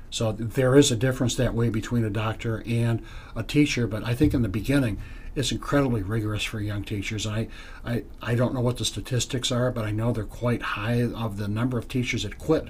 So 0.10 0.34
there 0.34 0.76
is 0.76 0.92
a 0.92 0.96
difference 0.98 1.36
that 1.36 1.54
way 1.54 1.70
between 1.70 2.04
a 2.04 2.10
doctor 2.10 2.64
and 2.68 3.02
a 3.36 3.44
teacher, 3.44 3.88
but 3.88 4.04
I 4.04 4.14
think 4.14 4.34
in 4.34 4.42
the 4.42 4.50
beginning, 4.50 5.00
it's 5.36 5.52
incredibly 5.52 6.02
rigorous 6.02 6.44
for 6.44 6.60
young 6.60 6.84
teachers. 6.84 7.26
I, 7.26 7.48
I, 7.86 8.04
I 8.22 8.36
don't 8.36 8.54
know 8.54 8.62
what 8.62 8.78
the 8.78 8.86
statistics 8.86 9.52
are, 9.52 9.72
but 9.72 9.86
I 9.86 9.92
know 9.92 10.12
they're 10.12 10.24
quite 10.24 10.62
high 10.62 11.04
of 11.04 11.38
the 11.38 11.48
number 11.48 11.78
of 11.78 11.88
teachers 11.88 12.24
that 12.24 12.38
quit 12.38 12.68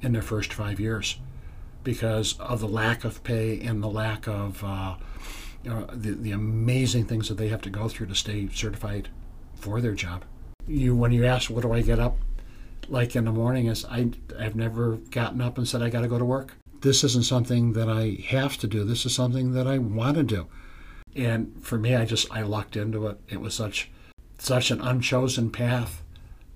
in 0.00 0.12
their 0.12 0.22
first 0.22 0.52
five 0.52 0.80
years 0.80 1.18
because 1.84 2.38
of 2.40 2.60
the 2.60 2.68
lack 2.68 3.04
of 3.04 3.22
pay 3.24 3.60
and 3.60 3.82
the 3.82 3.88
lack 3.88 4.26
of 4.26 4.62
uh, 4.64 4.96
you 5.62 5.70
know, 5.70 5.86
the, 5.92 6.12
the 6.12 6.32
amazing 6.32 7.04
things 7.04 7.28
that 7.28 7.36
they 7.36 7.48
have 7.48 7.62
to 7.62 7.70
go 7.70 7.88
through 7.88 8.06
to 8.06 8.14
stay 8.14 8.48
certified 8.52 9.08
for 9.54 9.80
their 9.80 9.94
job. 9.94 10.24
You 10.66 10.94
when 10.94 11.12
you 11.12 11.24
ask 11.24 11.50
what 11.50 11.62
do 11.62 11.72
I 11.72 11.82
get 11.82 11.98
up 11.98 12.16
like 12.88 13.16
in 13.16 13.24
the 13.24 13.32
morning 13.32 13.66
is 13.66 13.84
I 13.84 14.10
I've 14.38 14.56
never 14.56 14.96
gotten 15.10 15.40
up 15.40 15.58
and 15.58 15.66
said 15.66 15.82
I 15.82 15.90
got 15.90 16.02
to 16.02 16.08
go 16.08 16.18
to 16.18 16.24
work. 16.24 16.54
This 16.80 17.02
isn't 17.04 17.24
something 17.24 17.72
that 17.72 17.88
I 17.88 18.18
have 18.28 18.56
to 18.58 18.66
do. 18.66 18.84
This 18.84 19.04
is 19.04 19.14
something 19.14 19.52
that 19.52 19.66
I 19.66 19.78
want 19.78 20.16
to 20.16 20.22
do. 20.22 20.46
And 21.16 21.54
for 21.62 21.78
me, 21.78 21.94
I 21.94 22.04
just 22.04 22.30
I 22.30 22.42
lucked 22.42 22.76
into 22.76 23.06
it. 23.06 23.18
It 23.28 23.40
was 23.40 23.54
such 23.54 23.90
such 24.38 24.70
an 24.70 24.80
unchosen 24.80 25.50
path 25.50 26.02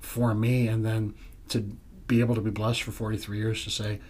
for 0.00 0.34
me, 0.34 0.68
and 0.68 0.84
then 0.84 1.14
to 1.48 1.76
be 2.06 2.20
able 2.20 2.34
to 2.34 2.40
be 2.40 2.50
blessed 2.50 2.82
for 2.82 2.92
43 2.92 3.38
years 3.38 3.64
to 3.64 3.70
say, 3.70 4.00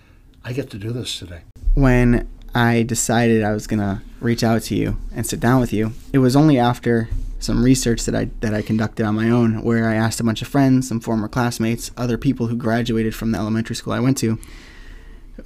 I 0.45 0.53
get 0.53 0.71
to 0.71 0.79
do 0.79 0.91
this 0.91 1.19
today. 1.19 1.43
When 1.75 2.29
I 2.55 2.83
decided 2.83 3.43
I 3.43 3.53
was 3.53 3.67
gonna 3.67 4.03
reach 4.21 4.45
out 4.45 4.63
to 4.63 4.75
you 4.75 4.99
and 5.15 5.27
sit 5.27 5.41
down 5.41 5.61
with 5.61 5.73
you, 5.73 5.93
it 6.13 6.19
was 6.19 6.37
only 6.37 6.59
after 6.59 7.09
some 7.39 7.65
research 7.65 8.05
that 8.05 8.15
I 8.15 8.31
that 8.41 8.55
I 8.55 8.63
conducted 8.63 9.07
on 9.07 9.15
my 9.15 9.31
own, 9.31 9.63
where 9.63 9.89
I 9.89 9.95
asked 9.95 10.21
a 10.21 10.25
bunch 10.25 10.43
of 10.43 10.49
friends, 10.49 10.89
some 10.89 11.01
former 11.01 11.29
classmates, 11.29 11.91
other 11.97 12.19
people 12.19 12.49
who 12.49 12.57
graduated 12.57 13.15
from 13.15 13.33
the 13.33 13.39
elementary 13.39 13.77
school 13.77 13.93
I 13.93 14.01
went 14.01 14.19
to, 14.19 14.39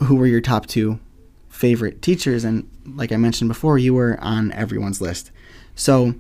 who 0.05 0.17
were 0.17 0.27
your 0.27 0.41
top 0.41 0.67
two 0.67 0.99
favorite 1.57 2.03
teachers, 2.03 2.45
and 2.45 2.69
like 2.85 3.11
I 3.11 3.17
mentioned 3.17 3.49
before, 3.49 3.79
you 3.79 3.95
were 3.95 4.19
on 4.21 4.53
everyone's 4.53 5.01
list. 5.01 5.31
So, 5.75 6.15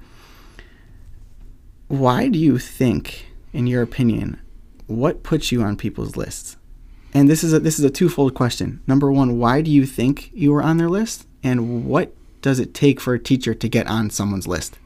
why 1.88 2.28
do 2.28 2.38
you 2.38 2.58
think, 2.58 3.26
in 3.52 3.66
your 3.66 3.82
opinion, 3.82 4.40
what 4.86 5.22
puts 5.22 5.52
you 5.52 5.62
on 5.62 5.76
people's 5.76 6.16
lists? 6.16 6.56
And 7.14 7.28
this 7.28 7.44
is 7.44 7.52
a 7.52 7.60
this 7.60 7.78
is 7.78 7.84
a 7.84 7.90
twofold 7.90 8.34
question. 8.34 8.82
Number 8.86 9.12
one, 9.12 9.38
why 9.38 9.60
do 9.60 9.70
you 9.70 9.86
think 9.86 10.30
you 10.34 10.52
were 10.52 10.62
on 10.62 10.78
their 10.78 10.88
list, 10.88 11.26
and 11.42 11.86
what 11.86 12.12
does 12.42 12.58
it 12.58 12.74
take 12.74 13.00
for 13.00 13.14
a 13.14 13.18
teacher 13.18 13.54
to 13.54 13.68
get 13.68 13.86
on 13.86 14.10
someone's 14.10 14.46
list? 14.46 14.78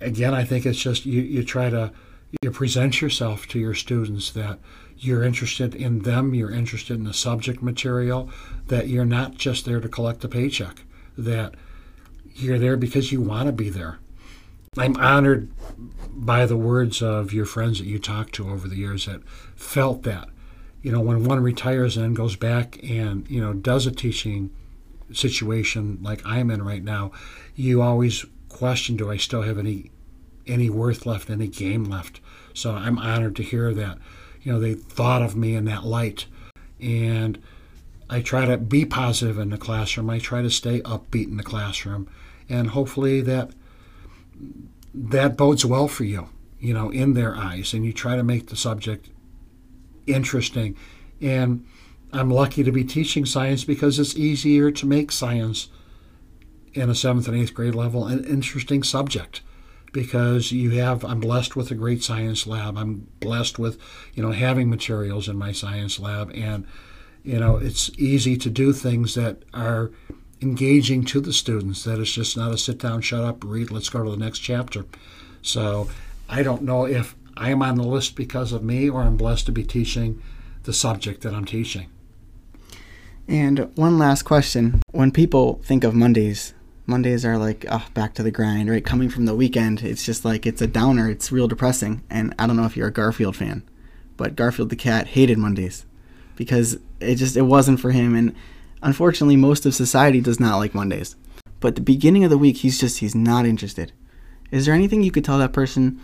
Again, 0.00 0.34
I 0.34 0.44
think 0.44 0.66
it's 0.66 0.78
just 0.78 1.06
you, 1.06 1.22
you 1.22 1.44
try 1.44 1.70
to 1.70 1.92
you 2.42 2.50
present 2.50 3.00
yourself 3.00 3.46
to 3.48 3.58
your 3.58 3.74
students 3.74 4.30
that 4.32 4.58
you're 5.04 5.22
interested 5.22 5.74
in 5.74 6.00
them, 6.00 6.34
you're 6.34 6.50
interested 6.50 6.96
in 6.96 7.04
the 7.04 7.14
subject 7.14 7.62
material, 7.62 8.30
that 8.68 8.88
you're 8.88 9.04
not 9.04 9.34
just 9.34 9.64
there 9.64 9.80
to 9.80 9.88
collect 9.88 10.24
a 10.24 10.28
paycheck, 10.28 10.84
that 11.16 11.54
you're 12.34 12.58
there 12.58 12.76
because 12.76 13.12
you 13.12 13.20
want 13.20 13.46
to 13.46 13.52
be 13.52 13.68
there. 13.68 13.98
I'm 14.76 14.96
honored 14.96 15.50
by 16.08 16.46
the 16.46 16.56
words 16.56 17.00
of 17.00 17.32
your 17.32 17.44
friends 17.44 17.78
that 17.78 17.86
you 17.86 17.98
talked 17.98 18.34
to 18.34 18.50
over 18.50 18.66
the 18.66 18.76
years 18.76 19.06
that 19.06 19.22
felt 19.54 20.02
that. 20.02 20.28
You 20.82 20.90
know, 20.92 21.00
when 21.00 21.24
one 21.24 21.42
retires 21.42 21.96
and 21.96 22.16
goes 22.16 22.36
back 22.36 22.78
and, 22.82 23.28
you 23.30 23.40
know, 23.40 23.52
does 23.52 23.86
a 23.86 23.92
teaching 23.92 24.50
situation 25.12 25.98
like 26.02 26.20
I'm 26.26 26.50
in 26.50 26.62
right 26.62 26.82
now, 26.82 27.12
you 27.54 27.82
always 27.82 28.24
question 28.48 28.96
do 28.96 29.10
I 29.10 29.16
still 29.16 29.42
have 29.42 29.58
any 29.58 29.90
any 30.46 30.68
worth 30.68 31.06
left, 31.06 31.30
any 31.30 31.48
game 31.48 31.84
left? 31.84 32.20
So 32.52 32.72
I'm 32.72 32.98
honored 32.98 33.36
to 33.36 33.42
hear 33.42 33.72
that 33.74 33.98
you 34.44 34.52
know, 34.52 34.60
they 34.60 34.74
thought 34.74 35.22
of 35.22 35.34
me 35.34 35.56
in 35.56 35.64
that 35.64 35.84
light. 35.84 36.26
And 36.80 37.38
I 38.08 38.20
try 38.20 38.44
to 38.44 38.58
be 38.58 38.84
positive 38.84 39.38
in 39.38 39.50
the 39.50 39.58
classroom. 39.58 40.10
I 40.10 40.18
try 40.18 40.42
to 40.42 40.50
stay 40.50 40.80
upbeat 40.82 41.28
in 41.28 41.38
the 41.38 41.42
classroom. 41.42 42.08
And 42.48 42.68
hopefully 42.68 43.22
that 43.22 43.50
that 44.92 45.36
bodes 45.36 45.64
well 45.64 45.88
for 45.88 46.04
you, 46.04 46.28
you 46.60 46.74
know, 46.74 46.90
in 46.90 47.14
their 47.14 47.34
eyes. 47.34 47.72
And 47.72 47.84
you 47.84 47.92
try 47.92 48.16
to 48.16 48.22
make 48.22 48.48
the 48.48 48.56
subject 48.56 49.08
interesting. 50.06 50.76
And 51.22 51.66
I'm 52.12 52.30
lucky 52.30 52.62
to 52.62 52.70
be 52.70 52.84
teaching 52.84 53.24
science 53.24 53.64
because 53.64 53.98
it's 53.98 54.14
easier 54.14 54.70
to 54.70 54.86
make 54.86 55.10
science 55.10 55.68
in 56.74 56.90
a 56.90 56.94
seventh 56.94 57.28
and 57.28 57.36
eighth 57.36 57.54
grade 57.54 57.74
level 57.74 58.06
an 58.06 58.24
interesting 58.24 58.82
subject 58.82 59.40
because 59.94 60.52
you 60.52 60.70
have 60.72 61.04
I'm 61.04 61.20
blessed 61.20 61.56
with 61.56 61.70
a 61.70 61.74
great 61.74 62.02
science 62.02 62.46
lab. 62.46 62.76
I'm 62.76 63.06
blessed 63.20 63.58
with, 63.58 63.78
you 64.12 64.22
know, 64.22 64.32
having 64.32 64.68
materials 64.68 65.28
in 65.28 65.38
my 65.38 65.52
science 65.52 65.98
lab 65.98 66.30
and 66.34 66.66
you 67.22 67.40
know, 67.40 67.56
it's 67.56 67.90
easy 67.96 68.36
to 68.36 68.50
do 68.50 68.74
things 68.74 69.14
that 69.14 69.44
are 69.54 69.90
engaging 70.42 71.06
to 71.06 71.20
the 71.20 71.32
students 71.32 71.84
that 71.84 71.98
it's 71.98 72.12
just 72.12 72.36
not 72.36 72.52
a 72.52 72.58
sit 72.58 72.78
down, 72.78 73.00
shut 73.00 73.24
up, 73.24 73.42
read, 73.42 73.70
let's 73.70 73.88
go 73.88 74.04
to 74.04 74.10
the 74.10 74.16
next 74.18 74.40
chapter. 74.40 74.84
So, 75.40 75.88
I 76.28 76.42
don't 76.42 76.62
know 76.62 76.86
if 76.86 77.14
I'm 77.36 77.62
on 77.62 77.76
the 77.76 77.82
list 77.82 78.14
because 78.14 78.52
of 78.52 78.62
me 78.62 78.90
or 78.90 79.02
I'm 79.02 79.16
blessed 79.16 79.46
to 79.46 79.52
be 79.52 79.64
teaching 79.64 80.22
the 80.64 80.74
subject 80.74 81.22
that 81.22 81.32
I'm 81.32 81.46
teaching. 81.46 81.88
And 83.26 83.70
one 83.74 83.98
last 83.98 84.24
question. 84.24 84.82
When 84.90 85.10
people 85.10 85.60
think 85.64 85.82
of 85.82 85.94
Mondays, 85.94 86.52
Mondays 86.86 87.24
are 87.24 87.38
like 87.38 87.64
oh, 87.70 87.86
back 87.94 88.14
to 88.14 88.22
the 88.22 88.30
grind, 88.30 88.68
right? 88.68 88.84
Coming 88.84 89.08
from 89.08 89.24
the 89.24 89.34
weekend, 89.34 89.82
it's 89.82 90.04
just 90.04 90.24
like 90.24 90.46
it's 90.46 90.62
a 90.62 90.66
downer. 90.66 91.08
It's 91.08 91.32
real 91.32 91.48
depressing. 91.48 92.02
And 92.10 92.34
I 92.38 92.46
don't 92.46 92.56
know 92.56 92.66
if 92.66 92.76
you're 92.76 92.88
a 92.88 92.92
Garfield 92.92 93.36
fan, 93.36 93.62
but 94.16 94.36
Garfield 94.36 94.70
the 94.70 94.76
cat 94.76 95.08
hated 95.08 95.38
Mondays 95.38 95.86
because 96.36 96.78
it 97.00 97.16
just 97.16 97.36
it 97.36 97.42
wasn't 97.42 97.80
for 97.80 97.90
him. 97.90 98.14
And 98.14 98.34
unfortunately, 98.82 99.36
most 99.36 99.64
of 99.64 99.74
society 99.74 100.20
does 100.20 100.40
not 100.40 100.58
like 100.58 100.74
Mondays. 100.74 101.16
But 101.60 101.76
the 101.76 101.80
beginning 101.80 102.24
of 102.24 102.30
the 102.30 102.38
week, 102.38 102.58
he's 102.58 102.78
just 102.78 102.98
he's 102.98 103.14
not 103.14 103.46
interested. 103.46 103.92
Is 104.50 104.66
there 104.66 104.74
anything 104.74 105.02
you 105.02 105.10
could 105.10 105.24
tell 105.24 105.38
that 105.38 105.52
person? 105.52 106.00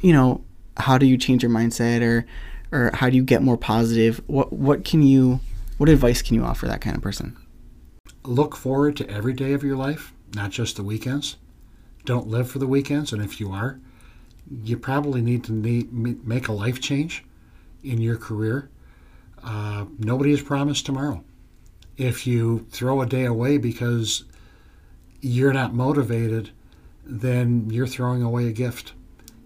You 0.00 0.12
know, 0.12 0.44
how 0.76 0.98
do 0.98 1.06
you 1.06 1.18
change 1.18 1.42
your 1.42 1.50
mindset, 1.50 2.02
or 2.02 2.26
or 2.70 2.90
how 2.94 3.10
do 3.10 3.16
you 3.16 3.24
get 3.24 3.42
more 3.42 3.56
positive? 3.56 4.20
What 4.28 4.52
what 4.52 4.84
can 4.84 5.02
you 5.02 5.40
what 5.78 5.88
advice 5.88 6.22
can 6.22 6.36
you 6.36 6.44
offer 6.44 6.66
that 6.66 6.80
kind 6.80 6.96
of 6.96 7.02
person? 7.02 7.36
Look 8.28 8.56
forward 8.56 8.96
to 8.96 9.10
every 9.10 9.32
day 9.32 9.52
of 9.52 9.62
your 9.62 9.76
life, 9.76 10.12
not 10.34 10.50
just 10.50 10.76
the 10.76 10.82
weekends. 10.82 11.36
Don't 12.04 12.28
live 12.28 12.50
for 12.50 12.58
the 12.58 12.66
weekends, 12.66 13.12
and 13.12 13.22
if 13.22 13.40
you 13.40 13.50
are, 13.50 13.80
you 14.62 14.76
probably 14.76 15.20
need 15.20 15.44
to 15.44 15.52
need, 15.52 15.92
make 15.92 16.48
a 16.48 16.52
life 16.52 16.80
change 16.80 17.24
in 17.82 18.00
your 18.00 18.16
career. 18.16 18.70
Uh, 19.42 19.86
nobody 19.98 20.32
is 20.32 20.42
promised 20.42 20.86
tomorrow. 20.86 21.24
If 21.96 22.26
you 22.26 22.66
throw 22.70 23.00
a 23.00 23.06
day 23.06 23.24
away 23.24 23.58
because 23.58 24.24
you're 25.20 25.52
not 25.52 25.74
motivated, 25.74 26.50
then 27.04 27.70
you're 27.70 27.86
throwing 27.86 28.22
away 28.22 28.48
a 28.48 28.52
gift. 28.52 28.92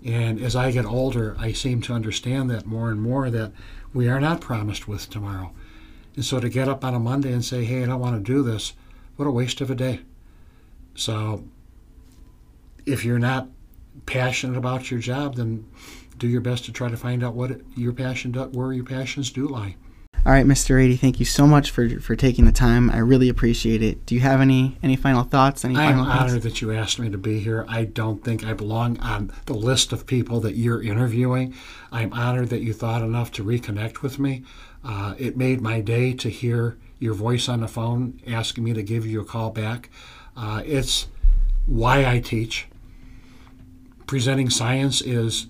And 0.05 0.41
as 0.41 0.57
I 0.57 0.71
get 0.71 0.87
older, 0.87 1.37
I 1.39 1.53
seem 1.53 1.83
to 1.83 1.93
understand 1.93 2.51
that 2.51 2.67
more 2.67 2.91
and 2.91 3.01
more 3.01 3.31
that 3.31 3.53
we 3.93 4.09
are 4.09 4.21
not 4.21 4.41
promised 4.41 4.89
with 4.89 5.11
tomorrow. 5.11 5.53
And 6.17 6.25
so 6.25 6.41
to 6.41 6.49
get 6.49 6.69
up 6.69 6.85
on 6.85 6.95
a 6.95 6.99
Monday 6.99 7.33
and 7.33 7.45
say, 7.45 7.65
hey, 7.65 7.83
I 7.83 7.87
don't 7.87 8.01
want 8.01 8.17
to 8.17 8.33
do 8.33 8.43
this, 8.43 8.75
what 9.17 9.27
a 9.27 9.31
waste 9.31 9.61
of 9.61 9.71
a 9.71 9.75
day. 9.75 10.01
So 10.95 11.45
if 12.87 13.05
you're 13.05 13.19
not 13.19 13.49
passionate 14.07 14.57
about 14.57 14.91
your 14.91 15.01
job, 15.01 15.37
then 15.37 15.67
do 16.19 16.29
your 16.29 16.41
best 16.41 16.65
to 16.67 16.73
try 16.73 16.89
to 16.89 16.97
find 16.97 17.25
out 17.25 17.35
what 17.35 17.61
your 17.77 17.93
passion, 17.93 18.33
where 18.35 18.73
your 18.73 18.85
passions 18.85 19.31
do 19.31 19.47
lie. 19.47 19.77
All 20.27 20.33
right, 20.33 20.45
Mr. 20.45 20.77
Rady, 20.77 20.97
thank 20.97 21.19
you 21.19 21.25
so 21.25 21.47
much 21.47 21.71
for 21.71 21.99
for 21.99 22.15
taking 22.15 22.45
the 22.45 22.53
time. 22.53 22.91
I 22.91 22.99
really 22.99 23.31
appreciate 23.31 23.83
it. 23.83 24.05
Do 24.05 24.15
you 24.15 24.21
have 24.21 24.43
any 24.43 24.77
any 24.83 24.95
final 24.95 25.23
thoughts? 25.23 25.65
Any 25.65 25.77
I'm 25.77 25.97
final 25.97 26.05
honored 26.05 26.43
that 26.43 26.61
you 26.61 26.73
asked 26.73 26.99
me 26.99 27.09
to 27.09 27.17
be 27.17 27.41
here. 27.41 27.65
I 27.69 27.85
don't 27.85 28.23
think 28.23 28.45
I 28.45 28.53
belong 28.53 29.01
on 29.01 29.33
the 29.47 29.55
list 29.55 29.95
of 29.95 30.07
people 30.07 30.39
that 30.41 30.57
you're 30.57 30.83
interviewing. 30.83 31.55
I'm 31.91 32.13
honored 32.13 32.51
that 32.51 32.61
you 32.61 32.75
thought 32.75 33.01
enough 33.01 33.33
to 33.33 33.45
reconnect 33.45 34.03
with 34.03 34.19
me. 34.19 34.45
Uh, 34.85 35.15
it 35.19 35.37
made 35.37 35.61
my 35.61 35.81
day 35.81 36.13
to 36.15 36.29
hear 36.31 36.79
your 36.99 37.15
voice 37.15 37.49
on 37.49 37.61
the 37.61 37.69
phone 37.69 38.21
asking 38.27 38.65
me 38.65 38.73
to 38.73 38.83
give 38.83 39.07
you 39.07 39.21
a 39.21 39.25
call 39.25 39.51
back. 39.51 39.91
Uh, 40.37 40.63
it's 40.65 41.09
why 41.67 42.07
I 42.07 42.21
teach. 42.21 42.67
Presenting 44.07 44.51
science 44.51 45.01
is 45.01 45.47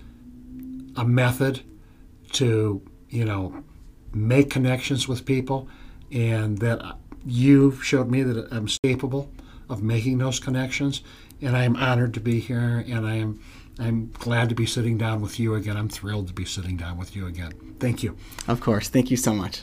a 0.96 1.04
method 1.04 1.62
to, 2.32 2.82
you 3.08 3.24
know, 3.24 3.62
make 4.12 4.50
connections 4.50 5.06
with 5.08 5.24
people, 5.24 5.68
and 6.12 6.58
that 6.58 6.96
you 7.24 7.72
showed 7.82 8.10
me 8.10 8.22
that 8.22 8.52
I'm 8.52 8.66
capable 8.66 9.30
of 9.68 9.82
making 9.82 10.18
those 10.18 10.40
connections. 10.40 11.02
And 11.42 11.56
I 11.56 11.64
am 11.64 11.76
honored 11.76 12.12
to 12.14 12.20
be 12.20 12.38
here, 12.40 12.84
and 12.86 13.06
I 13.06 13.14
am 13.16 13.40
I'm 13.80 14.10
glad 14.12 14.50
to 14.50 14.54
be 14.54 14.66
sitting 14.66 14.98
down 14.98 15.22
with 15.22 15.40
you 15.40 15.54
again. 15.54 15.76
I'm 15.76 15.88
thrilled 15.88 16.28
to 16.28 16.34
be 16.34 16.44
sitting 16.44 16.76
down 16.76 16.98
with 16.98 17.16
you 17.16 17.26
again. 17.26 17.52
Thank 17.80 18.02
you. 18.02 18.14
Of 18.46 18.60
course. 18.60 18.90
Thank 18.90 19.10
you 19.10 19.16
so 19.16 19.32
much. 19.32 19.62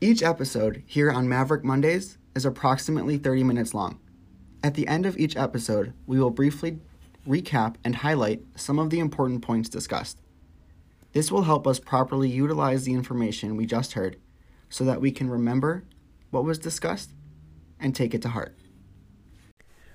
Each 0.00 0.22
episode 0.22 0.82
here 0.86 1.10
on 1.10 1.28
Maverick 1.28 1.62
Mondays 1.62 2.16
is 2.34 2.46
approximately 2.46 3.18
30 3.18 3.44
minutes 3.44 3.74
long. 3.74 4.00
At 4.64 4.74
the 4.74 4.88
end 4.88 5.04
of 5.04 5.18
each 5.18 5.36
episode, 5.36 5.92
we 6.06 6.18
will 6.18 6.30
briefly 6.30 6.78
recap 7.28 7.74
and 7.84 7.96
highlight 7.96 8.40
some 8.56 8.78
of 8.78 8.88
the 8.88 8.98
important 8.98 9.42
points 9.42 9.68
discussed. 9.68 10.18
This 11.12 11.30
will 11.30 11.42
help 11.42 11.66
us 11.66 11.78
properly 11.78 12.30
utilize 12.30 12.84
the 12.84 12.94
information 12.94 13.56
we 13.56 13.66
just 13.66 13.92
heard 13.92 14.16
so 14.70 14.84
that 14.84 15.02
we 15.02 15.12
can 15.12 15.28
remember 15.28 15.84
what 16.30 16.44
was 16.44 16.58
discussed 16.58 17.12
and 17.78 17.94
take 17.94 18.14
it 18.14 18.22
to 18.22 18.28
heart. 18.28 18.56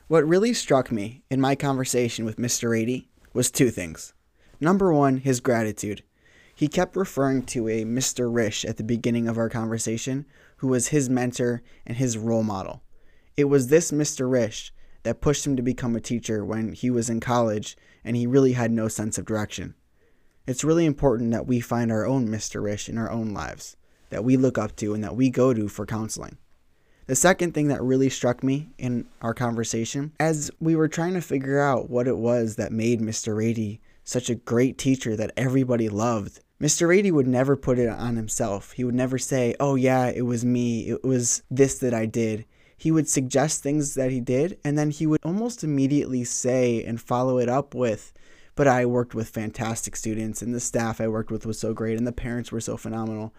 What 0.08 0.28
really 0.28 0.54
struck 0.54 0.91
me 0.91 1.24
in 1.32 1.41
my 1.41 1.56
conversation 1.56 2.26
with 2.26 2.38
Mr. 2.38 2.69
Rady 2.69 3.10
was 3.34 3.52
two 3.52 3.69
things. 3.69 4.13
Number 4.60 4.93
one, 4.93 5.17
his 5.17 5.39
gratitude. 5.39 6.04
He 6.56 6.67
kept 6.67 6.96
referring 6.96 7.43
to 7.48 7.67
a 7.67 7.84
Mr. 7.84 8.34
Rish 8.34 8.63
at 8.63 8.78
the 8.78 8.84
beginning 8.84 9.28
of 9.28 9.38
our 9.38 9.50
conversation, 9.50 10.26
who 10.58 10.67
was 10.67 10.89
his 10.89 11.10
mentor 11.10 11.63
and 11.86 11.98
his 11.98 12.17
role 12.17 12.43
model. 12.43 12.84
It 13.36 13.46
was 13.46 13.67
this 13.67 13.91
Mr. 13.91 14.30
Rish 14.30 14.72
that 15.02 15.22
pushed 15.22 15.46
him 15.46 15.56
to 15.56 15.63
become 15.63 15.96
a 15.96 16.00
teacher 16.00 16.46
when 16.46 16.74
he 16.74 16.89
was 16.89 17.10
in 17.10 17.19
college 17.19 17.76
and 18.04 18.15
he 18.15 18.28
really 18.28 18.54
had 18.54 18.72
no 18.72 18.88
sense 18.88 19.17
of 19.17 19.26
direction. 19.26 19.74
It's 20.46 20.63
really 20.63 20.86
important 20.86 21.32
that 21.32 21.48
we 21.48 21.60
find 21.60 21.91
our 21.91 22.06
own 22.06 22.28
Mr. 22.28 22.62
Rish 22.62 22.89
in 22.89 22.98
our 22.98 23.10
own 23.10 23.34
lives, 23.34 23.78
that 24.10 24.24
we 24.24 24.38
look 24.38 24.58
up 24.58 24.76
to 24.78 24.93
and 24.93 25.04
that 25.04 25.15
we 25.15 25.30
go 25.30 25.54
to 25.54 25.67
for 25.67 25.86
counseling. 25.86 26.38
The 27.06 27.16
second 27.16 27.54
thing 27.54 27.68
that 27.68 27.82
really 27.82 28.10
struck 28.10 28.44
me 28.44 28.70
in 28.78 29.06
our 29.22 29.34
conversation, 29.34 30.13
as 30.22 30.50
we 30.62 30.76
were 30.76 30.88
trying 30.88 31.16
to 31.16 31.22
figure 31.22 31.60
out 31.60 31.89
what 31.89 32.08
it 32.08 32.18
was 32.18 32.56
that 32.56 32.72
made 32.72 33.02
Mr. 33.02 33.36
Rady 33.36 33.82
such 34.06 34.30
a 34.30 34.36
great 34.36 34.78
teacher 34.78 35.16
that 35.18 35.34
everybody 35.36 35.89
loved, 35.89 36.39
Mr. 36.62 36.88
Rady 36.88 37.12
would 37.12 37.28
never 37.28 37.58
put 37.58 37.78
it 37.78 37.89
on 37.89 38.16
himself. 38.16 38.72
He 38.72 38.86
would 38.86 38.96
never 38.96 39.18
say, 39.18 39.54
Oh, 39.60 39.76
yeah, 39.76 40.08
it 40.08 40.22
was 40.22 40.46
me. 40.46 40.88
It 40.89 41.04
was 41.04 41.44
this 41.52 41.78
that 41.80 41.94
I 41.94 42.06
did. 42.06 42.46
He 42.78 42.89
would 42.89 43.10
suggest 43.10 43.62
things 43.62 43.96
that 43.96 44.12
he 44.12 44.22
did, 44.22 44.58
and 44.63 44.78
then 44.78 44.89
he 44.89 45.06
would 45.06 45.20
almost 45.24 45.63
immediately 45.63 46.24
say 46.24 46.82
and 46.84 47.02
follow 47.02 47.38
it 47.38 47.50
up 47.50 47.76
with, 47.76 48.13
But 48.56 48.70
I 48.70 48.86
worked 48.86 49.13
with 49.13 49.28
fantastic 49.28 49.98
students, 49.98 50.42
and 50.42 50.56
the 50.56 50.62
staff 50.62 51.02
I 51.02 51.10
worked 51.10 51.32
with 51.32 51.46
was 51.46 51.60
so 51.60 51.74
great, 51.74 51.98
and 51.98 52.08
the 52.08 52.13
parents 52.13 52.50
were 52.50 52.62
so 52.62 52.78
phenomenal. 52.78 53.34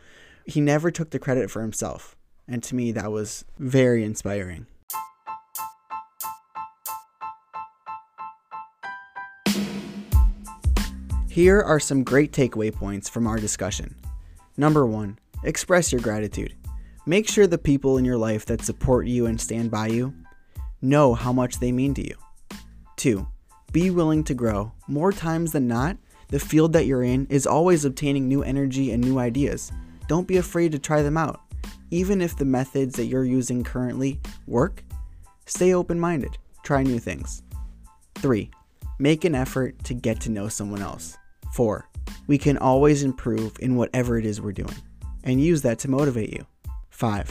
He 0.44 0.60
never 0.60 0.90
took 0.90 1.08
the 1.08 1.18
credit 1.18 1.50
for 1.50 1.62
himself. 1.62 2.16
And 2.46 2.62
to 2.64 2.74
me, 2.74 2.92
that 2.92 3.10
was 3.10 3.44
very 3.58 4.04
inspiring. 4.04 4.66
Here 11.28 11.60
are 11.60 11.80
some 11.80 12.04
great 12.04 12.30
takeaway 12.32 12.72
points 12.72 13.08
from 13.08 13.26
our 13.26 13.38
discussion. 13.38 13.96
Number 14.56 14.86
one, 14.86 15.18
express 15.42 15.90
your 15.90 16.00
gratitude. 16.00 16.54
Make 17.06 17.28
sure 17.28 17.46
the 17.46 17.58
people 17.58 17.98
in 17.98 18.04
your 18.04 18.16
life 18.16 18.46
that 18.46 18.62
support 18.62 19.06
you 19.06 19.26
and 19.26 19.40
stand 19.40 19.70
by 19.70 19.88
you 19.88 20.14
know 20.80 21.14
how 21.14 21.32
much 21.32 21.58
they 21.58 21.72
mean 21.72 21.92
to 21.94 22.06
you. 22.06 22.14
Two, 22.96 23.26
be 23.72 23.90
willing 23.90 24.22
to 24.24 24.34
grow. 24.34 24.72
More 24.86 25.12
times 25.12 25.52
than 25.52 25.66
not, 25.66 25.96
the 26.28 26.38
field 26.38 26.72
that 26.74 26.86
you're 26.86 27.02
in 27.02 27.26
is 27.30 27.46
always 27.46 27.84
obtaining 27.84 28.28
new 28.28 28.42
energy 28.42 28.92
and 28.92 29.02
new 29.02 29.18
ideas. 29.18 29.72
Don't 30.06 30.28
be 30.28 30.36
afraid 30.36 30.72
to 30.72 30.78
try 30.78 31.02
them 31.02 31.16
out. 31.16 31.40
Even 31.94 32.20
if 32.20 32.36
the 32.36 32.44
methods 32.44 32.96
that 32.96 33.04
you're 33.04 33.24
using 33.24 33.62
currently 33.62 34.18
work, 34.48 34.82
stay 35.46 35.74
open 35.74 36.00
minded, 36.00 36.36
try 36.64 36.82
new 36.82 36.98
things. 36.98 37.44
3. 38.16 38.50
Make 38.98 39.24
an 39.24 39.36
effort 39.36 39.78
to 39.84 39.94
get 39.94 40.20
to 40.22 40.28
know 40.28 40.48
someone 40.48 40.82
else. 40.82 41.16
4. 41.52 41.88
We 42.26 42.36
can 42.36 42.58
always 42.58 43.04
improve 43.04 43.56
in 43.60 43.76
whatever 43.76 44.18
it 44.18 44.26
is 44.26 44.40
we're 44.40 44.50
doing, 44.50 44.74
and 45.22 45.40
use 45.40 45.62
that 45.62 45.78
to 45.78 45.88
motivate 45.88 46.32
you. 46.32 46.44
5. 46.90 47.30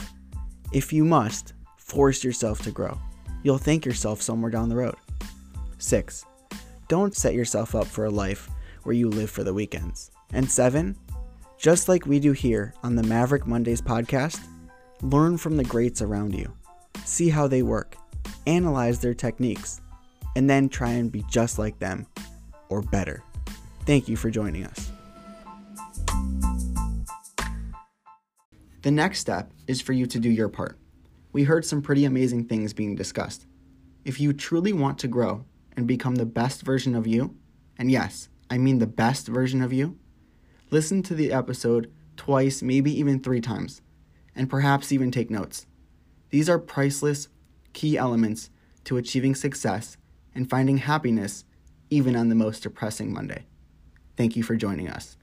If 0.72 0.94
you 0.94 1.04
must, 1.04 1.52
force 1.76 2.24
yourself 2.24 2.62
to 2.62 2.70
grow. 2.70 2.98
You'll 3.42 3.58
thank 3.58 3.84
yourself 3.84 4.22
somewhere 4.22 4.50
down 4.50 4.70
the 4.70 4.76
road. 4.76 4.96
6. 5.76 6.24
Don't 6.88 7.14
set 7.14 7.34
yourself 7.34 7.74
up 7.74 7.86
for 7.86 8.06
a 8.06 8.10
life 8.24 8.48
where 8.84 8.94
you 8.94 9.10
live 9.10 9.28
for 9.28 9.44
the 9.44 9.52
weekends. 9.52 10.10
And 10.32 10.50
7. 10.50 10.96
Just 11.58 11.86
like 11.86 12.06
we 12.06 12.18
do 12.18 12.32
here 12.32 12.72
on 12.82 12.96
the 12.96 13.02
Maverick 13.02 13.46
Mondays 13.46 13.82
podcast, 13.82 14.40
learn 15.04 15.36
from 15.36 15.58
the 15.58 15.64
greats 15.64 16.00
around 16.00 16.34
you. 16.34 16.50
See 17.04 17.28
how 17.28 17.46
they 17.46 17.62
work, 17.62 17.96
analyze 18.46 19.00
their 19.00 19.12
techniques, 19.12 19.82
and 20.34 20.48
then 20.48 20.70
try 20.70 20.92
and 20.92 21.12
be 21.12 21.22
just 21.30 21.58
like 21.58 21.78
them 21.78 22.06
or 22.70 22.80
better. 22.80 23.22
Thank 23.84 24.08
you 24.08 24.16
for 24.16 24.30
joining 24.30 24.64
us. 24.64 24.90
The 28.80 28.90
next 28.90 29.20
step 29.20 29.52
is 29.66 29.82
for 29.82 29.92
you 29.92 30.06
to 30.06 30.18
do 30.18 30.30
your 30.30 30.48
part. 30.48 30.78
We 31.32 31.44
heard 31.44 31.66
some 31.66 31.82
pretty 31.82 32.06
amazing 32.06 32.46
things 32.46 32.72
being 32.72 32.94
discussed. 32.94 33.46
If 34.06 34.20
you 34.20 34.32
truly 34.32 34.72
want 34.72 34.98
to 35.00 35.08
grow 35.08 35.44
and 35.76 35.86
become 35.86 36.14
the 36.14 36.26
best 36.26 36.62
version 36.62 36.94
of 36.94 37.06
you, 37.06 37.36
and 37.78 37.90
yes, 37.90 38.30
I 38.48 38.56
mean 38.56 38.78
the 38.78 38.86
best 38.86 39.28
version 39.28 39.60
of 39.60 39.72
you, 39.72 39.98
listen 40.70 41.02
to 41.02 41.14
the 41.14 41.30
episode 41.30 41.92
twice, 42.16 42.62
maybe 42.62 42.98
even 42.98 43.20
three 43.20 43.40
times, 43.40 43.82
and 44.34 44.50
perhaps 44.50 44.92
even 44.92 45.10
take 45.10 45.30
notes. 45.30 45.66
These 46.30 46.48
are 46.48 46.58
priceless, 46.58 47.28
key 47.72 47.96
elements 47.96 48.50
to 48.84 48.96
achieving 48.96 49.34
success 49.34 49.96
and 50.34 50.50
finding 50.50 50.78
happiness 50.78 51.44
even 51.90 52.16
on 52.16 52.28
the 52.28 52.34
most 52.34 52.62
depressing 52.62 53.12
Monday. 53.12 53.46
Thank 54.16 54.36
you 54.36 54.42
for 54.42 54.56
joining 54.56 54.88
us. 54.88 55.16